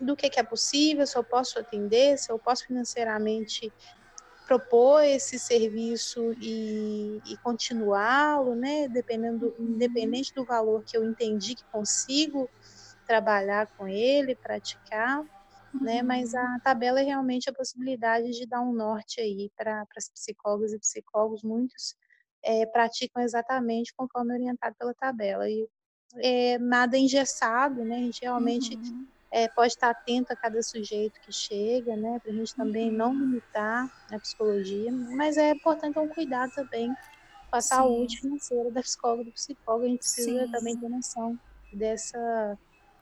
do 0.00 0.14
que, 0.14 0.30
que 0.30 0.38
é 0.38 0.42
possível, 0.42 1.06
se 1.06 1.16
eu 1.16 1.24
posso 1.24 1.58
atender, 1.58 2.18
se 2.18 2.30
eu 2.30 2.38
posso 2.38 2.66
financeiramente 2.66 3.72
propor 4.46 5.02
esse 5.02 5.38
serviço 5.38 6.32
e, 6.40 7.20
e 7.26 7.36
continuá-lo, 7.38 8.54
né? 8.54 8.88
Dependendo, 8.88 9.54
uhum. 9.58 9.66
independente 9.74 10.34
do 10.34 10.44
valor 10.44 10.82
que 10.84 10.96
eu 10.96 11.04
entendi 11.04 11.54
que 11.54 11.64
consigo 11.64 12.48
trabalhar 13.08 13.66
com 13.76 13.88
ele, 13.88 14.36
praticar, 14.36 15.20
uhum. 15.20 15.80
né? 15.80 16.02
Mas 16.02 16.34
a 16.34 16.60
tabela 16.60 17.00
é 17.00 17.04
realmente 17.04 17.50
a 17.50 17.52
possibilidade 17.52 18.30
de 18.30 18.46
dar 18.46 18.60
um 18.60 18.72
norte 18.72 19.20
aí 19.20 19.50
para 19.56 19.84
as 19.96 20.08
psicólogas 20.10 20.72
e 20.72 20.78
psicólogos, 20.78 21.42
muitos 21.42 21.96
é, 22.44 22.66
praticam 22.66 23.22
exatamente 23.22 23.92
conforme 23.96 24.34
orientado 24.34 24.76
pela 24.78 24.94
tabela 24.94 25.48
e 25.48 25.66
é, 26.18 26.58
nada 26.58 26.96
engessado, 26.96 27.84
né? 27.84 27.96
A 27.96 28.02
gente 28.02 28.20
realmente 28.22 28.76
uhum 28.76 29.06
é, 29.30 29.48
pode 29.48 29.72
estar 29.72 29.90
atento 29.90 30.32
a 30.32 30.36
cada 30.36 30.62
sujeito 30.62 31.20
que 31.20 31.32
chega, 31.32 31.96
né, 31.96 32.18
para 32.18 32.32
a 32.32 32.34
gente 32.34 32.54
também 32.54 32.90
não 32.90 33.10
uhum. 33.10 33.20
limitar 33.20 33.90
a 34.10 34.18
psicologia, 34.18 34.90
mas 34.90 35.36
é 35.36 35.50
importante 35.50 35.98
um 35.98 36.08
cuidado 36.08 36.52
também 36.54 36.94
com 37.50 37.56
a 37.56 37.60
Sim. 37.60 37.68
saúde 37.68 38.20
financeira 38.20 38.70
da 38.70 38.82
psicóloga 38.82 39.24
do 39.24 39.32
psicólogo, 39.32 39.84
a 39.84 39.88
gente 39.88 40.00
precisa 40.00 40.46
Sim. 40.46 40.52
também 40.52 40.76
ter 40.76 40.88
noção 40.88 41.38
dessa 41.72 42.58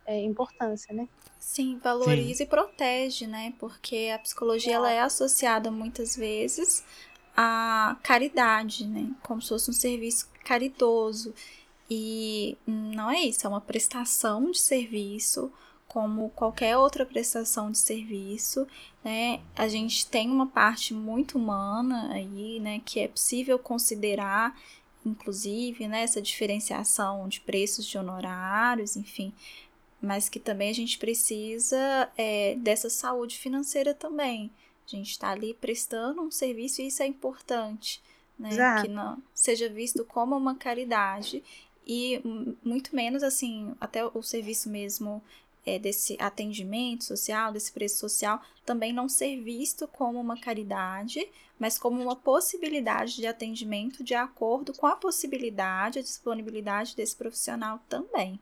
é, 0.07 0.23
importância, 0.23 0.95
né? 0.95 1.09
Sim, 1.39 1.79
valoriza 1.83 2.39
Sim. 2.39 2.45
e 2.45 2.47
protege, 2.47 3.27
né? 3.27 3.55
Porque 3.59 4.11
a 4.15 4.19
psicologia 4.19 4.73
é. 4.73 4.75
ela 4.75 4.91
é 4.91 5.01
associada 5.01 5.71
muitas 5.71 6.17
vezes 6.17 6.85
à 7.37 7.97
caridade, 8.03 8.87
né? 8.87 9.11
Como 9.23 9.43
se 9.43 9.49
fosse 9.49 9.71
um 9.71 9.75
serviço 9.75 10.29
caridoso. 10.45 11.35
E 11.89 12.57
não 12.67 13.11
é 13.11 13.21
isso, 13.21 13.47
é 13.47 13.49
uma 13.51 13.61
prestação 13.61 14.51
de 14.51 14.59
serviço 14.59 15.53
como 15.97 16.31
qualquer 16.31 16.77
outra 16.77 17.07
prestação 17.07 17.71
de 17.71 17.79
serviço, 17.79 18.67
né? 19.05 19.41
A 19.55 19.69
gente 19.69 20.07
tem 20.07 20.29
uma 20.29 20.47
parte 20.47 20.93
muito 20.93 21.39
humana 21.39 22.13
aí, 22.13 22.61
né, 22.61 22.83
que 22.85 23.01
é 23.01 23.09
possível 23.09 23.59
considerar, 23.59 24.55
inclusive, 25.07 25.87
né, 25.89 26.03
essa 26.03 26.21
diferenciação 26.21 27.29
de 27.29 27.41
preços 27.41 27.87
de 27.87 27.97
honorários, 27.97 28.97
enfim, 28.97 29.33
mas 30.07 30.29
que 30.29 30.39
também 30.39 30.71
a 30.71 30.75
gente 30.75 30.99
precisa 30.99 32.09
é, 32.17 32.55
dessa 32.55 32.89
saúde 32.89 33.37
financeira 33.39 33.93
também. 33.93 34.51
A 34.87 34.91
gente 34.91 35.11
está 35.11 35.31
ali 35.31 35.53
prestando 35.53 36.23
um 36.23 36.31
serviço 36.31 36.81
e 36.81 36.87
isso 36.87 37.03
é 37.03 37.07
importante, 37.07 38.01
né? 38.39 38.51
Exato. 38.51 38.83
Que 38.83 38.89
não 38.89 39.21
seja 39.35 39.69
visto 39.69 40.05
como 40.05 40.37
uma 40.37 40.55
caridade 40.55 41.43
e 41.85 42.21
muito 42.65 42.95
menos 42.95 43.23
assim, 43.23 43.75
até 43.81 44.05
o 44.07 44.23
serviço 44.23 44.69
mesmo 44.69 45.21
é, 45.65 45.79
desse 45.79 46.17
atendimento 46.21 47.05
social, 47.05 47.53
desse 47.53 47.73
preço 47.73 47.99
social, 47.99 48.41
também 48.65 48.93
não 48.93 49.09
ser 49.09 49.41
visto 49.43 49.89
como 49.89 50.21
uma 50.21 50.39
caridade, 50.39 51.29
mas 51.59 51.79
como 51.79 52.01
uma 52.01 52.15
possibilidade 52.15 53.17
de 53.17 53.27
atendimento 53.27 54.05
de 54.05 54.15
acordo 54.15 54.73
com 54.73 54.87
a 54.87 54.95
possibilidade, 54.95 55.99
a 55.99 56.03
disponibilidade 56.03 56.95
desse 56.95 57.17
profissional 57.17 57.81
também. 57.89 58.39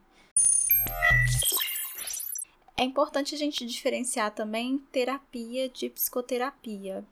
É 2.76 2.82
importante 2.82 3.34
a 3.34 3.38
gente 3.38 3.64
diferenciar 3.64 4.30
também 4.32 4.78
terapia 4.90 5.68
de 5.68 5.88
psicoterapia. 5.88 7.04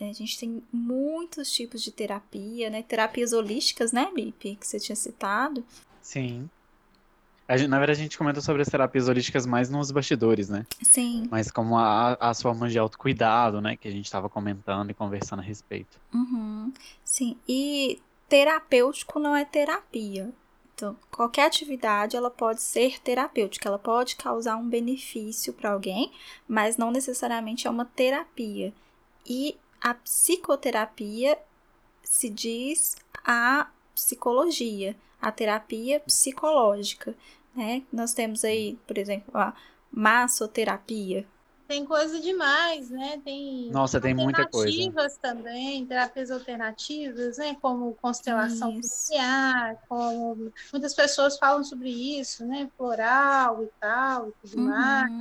A 0.00 0.12
gente 0.12 0.38
tem 0.38 0.62
muitos 0.72 1.52
tipos 1.52 1.82
de 1.82 1.90
terapia, 1.90 2.70
né? 2.70 2.82
Terapias 2.82 3.32
holísticas, 3.32 3.92
né, 3.92 4.10
Lipe, 4.14 4.56
que 4.56 4.66
você 4.66 4.80
tinha 4.80 4.96
citado. 4.96 5.64
Sim. 6.00 6.48
Gente, 7.50 7.68
na 7.68 7.78
verdade, 7.78 8.00
a 8.00 8.02
gente 8.02 8.16
comenta 8.16 8.40
sobre 8.40 8.62
as 8.62 8.68
terapias 8.68 9.08
holísticas 9.08 9.44
mais 9.44 9.68
nos 9.68 9.90
bastidores, 9.90 10.48
né? 10.48 10.64
Sim. 10.82 11.26
Mas 11.30 11.50
como 11.50 11.76
a, 11.76 12.14
as 12.14 12.40
formas 12.40 12.72
de 12.72 12.78
autocuidado, 12.78 13.60
né? 13.60 13.76
Que 13.76 13.88
a 13.88 13.90
gente 13.90 14.04
estava 14.04 14.28
comentando 14.28 14.90
e 14.90 14.94
conversando 14.94 15.40
a 15.40 15.42
respeito. 15.42 15.98
Uhum. 16.14 16.72
Sim. 17.04 17.36
E 17.48 18.00
terapêutico 18.28 19.18
não 19.18 19.36
é 19.36 19.44
terapia. 19.44 20.32
Qualquer 21.10 21.46
atividade 21.46 22.16
ela 22.16 22.30
pode 22.30 22.60
ser 22.62 23.00
terapêutica, 23.00 23.68
ela 23.68 23.78
pode 23.78 24.16
causar 24.16 24.56
um 24.56 24.68
benefício 24.68 25.52
para 25.52 25.70
alguém, 25.70 26.12
mas 26.48 26.76
não 26.76 26.90
necessariamente 26.90 27.66
é 27.66 27.70
uma 27.70 27.84
terapia. 27.84 28.72
E 29.26 29.56
a 29.80 29.94
psicoterapia 29.94 31.38
se 32.02 32.28
diz 32.28 32.96
a 33.24 33.70
psicologia, 33.94 34.96
a 35.20 35.30
terapia 35.30 36.00
psicológica 36.00 37.14
né? 37.54 37.82
Nós 37.92 38.12
temos 38.12 38.44
aí, 38.44 38.78
por 38.86 38.98
exemplo, 38.98 39.30
a 39.34 39.54
massoterapia. 39.90 41.26
Tem 41.70 41.84
coisa 41.84 42.18
demais, 42.18 42.90
né? 42.90 43.20
Tem 43.24 43.70
Nossa, 43.70 44.00
tem 44.00 44.12
muita 44.12 44.44
coisa. 44.44 44.66
Alternativas 44.66 45.16
também, 45.18 45.86
terapias 45.86 46.28
alternativas, 46.28 47.38
né? 47.38 47.56
Como 47.62 47.94
constelação 48.02 48.72
familiar, 48.72 49.78
como 49.88 50.52
muitas 50.72 50.92
pessoas 50.94 51.38
falam 51.38 51.62
sobre 51.62 51.88
isso, 51.88 52.44
né? 52.44 52.68
Floral 52.76 53.62
e 53.62 53.68
tal, 53.78 54.30
e 54.30 54.32
tudo 54.42 54.62
uhum. 54.62 54.68
mais. 54.68 55.12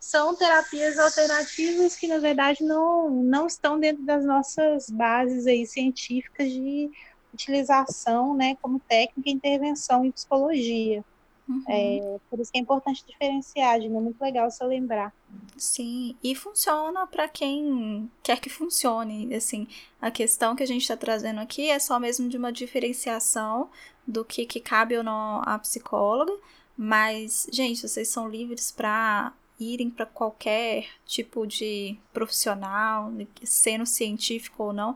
São 0.00 0.34
terapias 0.34 0.98
alternativas 0.98 1.94
que, 1.94 2.08
na 2.08 2.18
verdade, 2.18 2.64
não, 2.64 3.08
não 3.08 3.46
estão 3.46 3.78
dentro 3.78 4.02
das 4.02 4.24
nossas 4.24 4.90
bases 4.90 5.46
aí 5.46 5.64
científicas 5.64 6.50
de 6.50 6.90
utilização, 7.32 8.36
né? 8.36 8.56
Como 8.60 8.80
técnica 8.80 9.30
e 9.30 9.32
intervenção 9.32 10.04
em 10.04 10.10
psicologia. 10.10 11.04
Uhum. 11.48 11.62
É, 11.68 12.18
por 12.28 12.40
isso 12.40 12.50
que 12.50 12.58
é 12.58 12.60
importante 12.60 13.04
diferenciar, 13.06 13.80
é 13.80 13.88
muito 13.88 14.20
legal 14.20 14.50
você 14.50 14.64
lembrar. 14.64 15.12
Sim, 15.56 16.16
e 16.22 16.34
funciona 16.34 17.06
para 17.06 17.28
quem 17.28 18.10
quer 18.22 18.40
que 18.40 18.50
funcione. 18.50 19.32
Assim, 19.34 19.68
a 20.00 20.10
questão 20.10 20.56
que 20.56 20.62
a 20.62 20.66
gente 20.66 20.82
está 20.82 20.96
trazendo 20.96 21.40
aqui 21.40 21.70
é 21.70 21.78
só 21.78 22.00
mesmo 22.00 22.28
de 22.28 22.36
uma 22.36 22.52
diferenciação 22.52 23.70
do 24.06 24.24
que, 24.24 24.44
que 24.44 24.60
cabe 24.60 24.96
ou 24.96 25.04
não 25.04 25.40
à 25.44 25.58
psicóloga. 25.58 26.32
Mas, 26.76 27.46
gente, 27.50 27.88
vocês 27.88 28.08
são 28.08 28.28
livres 28.28 28.70
para 28.70 29.32
irem 29.58 29.88
para 29.88 30.04
qualquer 30.04 30.86
tipo 31.06 31.46
de 31.46 31.96
profissional, 32.12 33.10
sendo 33.42 33.86
científico 33.86 34.64
ou 34.64 34.72
não 34.72 34.94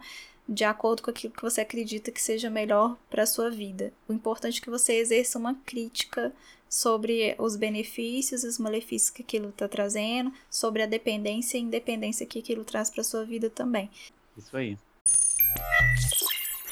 de 0.50 0.64
acordo 0.64 1.02
com 1.02 1.10
aquilo 1.10 1.32
que 1.32 1.42
você 1.42 1.60
acredita 1.60 2.10
que 2.10 2.20
seja 2.20 2.50
melhor 2.50 2.96
para 3.08 3.22
a 3.22 3.26
sua 3.26 3.48
vida. 3.48 3.92
O 4.08 4.12
importante 4.12 4.58
é 4.58 4.62
que 4.62 4.68
você 4.68 4.94
exerça 4.94 5.38
uma 5.38 5.54
crítica 5.64 6.32
sobre 6.68 7.36
os 7.38 7.54
benefícios 7.54 8.42
e 8.42 8.48
os 8.48 8.58
malefícios 8.58 9.10
que 9.10 9.22
aquilo 9.22 9.50
está 9.50 9.68
trazendo, 9.68 10.32
sobre 10.50 10.82
a 10.82 10.86
dependência 10.86 11.56
e 11.56 11.60
independência 11.60 12.26
que 12.26 12.40
aquilo 12.40 12.64
traz 12.64 12.90
para 12.90 13.04
sua 13.04 13.24
vida 13.24 13.48
também. 13.48 13.88
Isso 14.36 14.56
aí. 14.56 14.76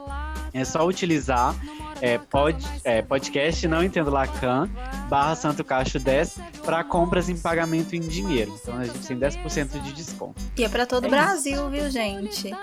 É 0.53 0.63
só 0.63 0.87
utilizar 0.87 1.55
é, 2.01 2.17
pod, 2.17 2.65
é, 2.83 3.01
podcast 3.01 3.67
Não 3.67 3.83
Entendo 3.83 4.09
Lacan, 4.09 4.69
barra 5.09 5.35
Santo 5.35 5.63
Cacho 5.63 5.99
10, 5.99 6.39
para 6.63 6.83
compras 6.83 7.29
em 7.29 7.37
pagamento 7.37 7.95
em 7.95 8.01
dinheiro. 8.01 8.57
Então 8.61 8.77
a 8.77 8.85
gente 8.85 8.99
tem 8.99 9.17
10% 9.17 9.81
de 9.81 9.93
desconto. 9.93 10.41
E 10.57 10.63
é 10.63 10.69
para 10.69 10.85
todo 10.85 11.03
o 11.03 11.07
é 11.07 11.09
Brasil, 11.09 11.53
isso. 11.53 11.69
viu, 11.69 11.89
gente? 11.89 12.55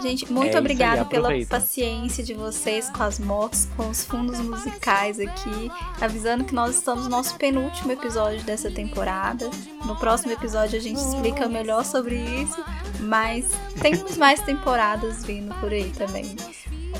Gente, 0.00 0.30
muito 0.30 0.56
é 0.56 0.60
obrigada 0.60 1.04
pela 1.04 1.30
paciência 1.46 2.22
de 2.22 2.34
vocês 2.34 2.90
com 2.90 3.02
as 3.02 3.18
motos, 3.18 3.66
com 3.76 3.88
os 3.88 4.04
fundos 4.04 4.38
musicais 4.40 5.18
aqui, 5.18 5.70
avisando 6.00 6.44
que 6.44 6.54
nós 6.54 6.76
estamos 6.76 7.04
no 7.04 7.10
nosso 7.10 7.36
penúltimo 7.36 7.92
episódio 7.92 8.42
dessa 8.44 8.70
temporada. 8.70 9.48
No 9.84 9.96
próximo 9.96 10.32
episódio 10.32 10.78
a 10.78 10.82
gente 10.82 10.98
explica 10.98 11.48
melhor 11.48 11.84
sobre 11.84 12.16
isso, 12.16 12.62
mas 13.00 13.50
temos 13.80 14.16
mais 14.16 14.40
temporadas 14.40 15.24
vindo 15.24 15.54
por 15.60 15.72
aí 15.72 15.90
também. 15.92 16.36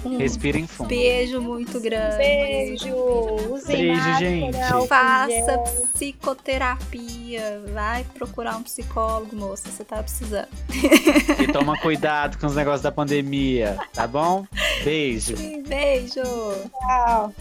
Um 0.04 0.18
Respirem 0.18 0.66
fundo. 0.66 0.88
Beijo 0.88 1.40
muito 1.40 1.80
grande. 1.80 2.16
Beijo. 2.16 2.94
Usem 3.50 3.76
beijo, 3.76 4.18
gente. 4.18 4.58
Faça 4.88 5.58
psicoterapia. 5.92 7.62
Vai 7.72 8.04
procurar 8.14 8.56
um 8.56 8.62
psicólogo, 8.62 9.34
moça. 9.36 9.70
Você 9.70 9.84
tá 9.84 10.02
precisando. 10.02 10.48
E 11.40 11.52
toma 11.52 11.78
cuidado 11.80 12.38
com 12.38 12.46
os 12.46 12.54
negócios 12.54 12.82
da 12.82 12.92
pandemia, 12.92 13.78
tá 13.92 14.06
bom? 14.06 14.46
Beijo. 14.84 15.36
Sim, 15.36 15.62
beijo. 15.62 16.22
Tchau. 16.22 17.32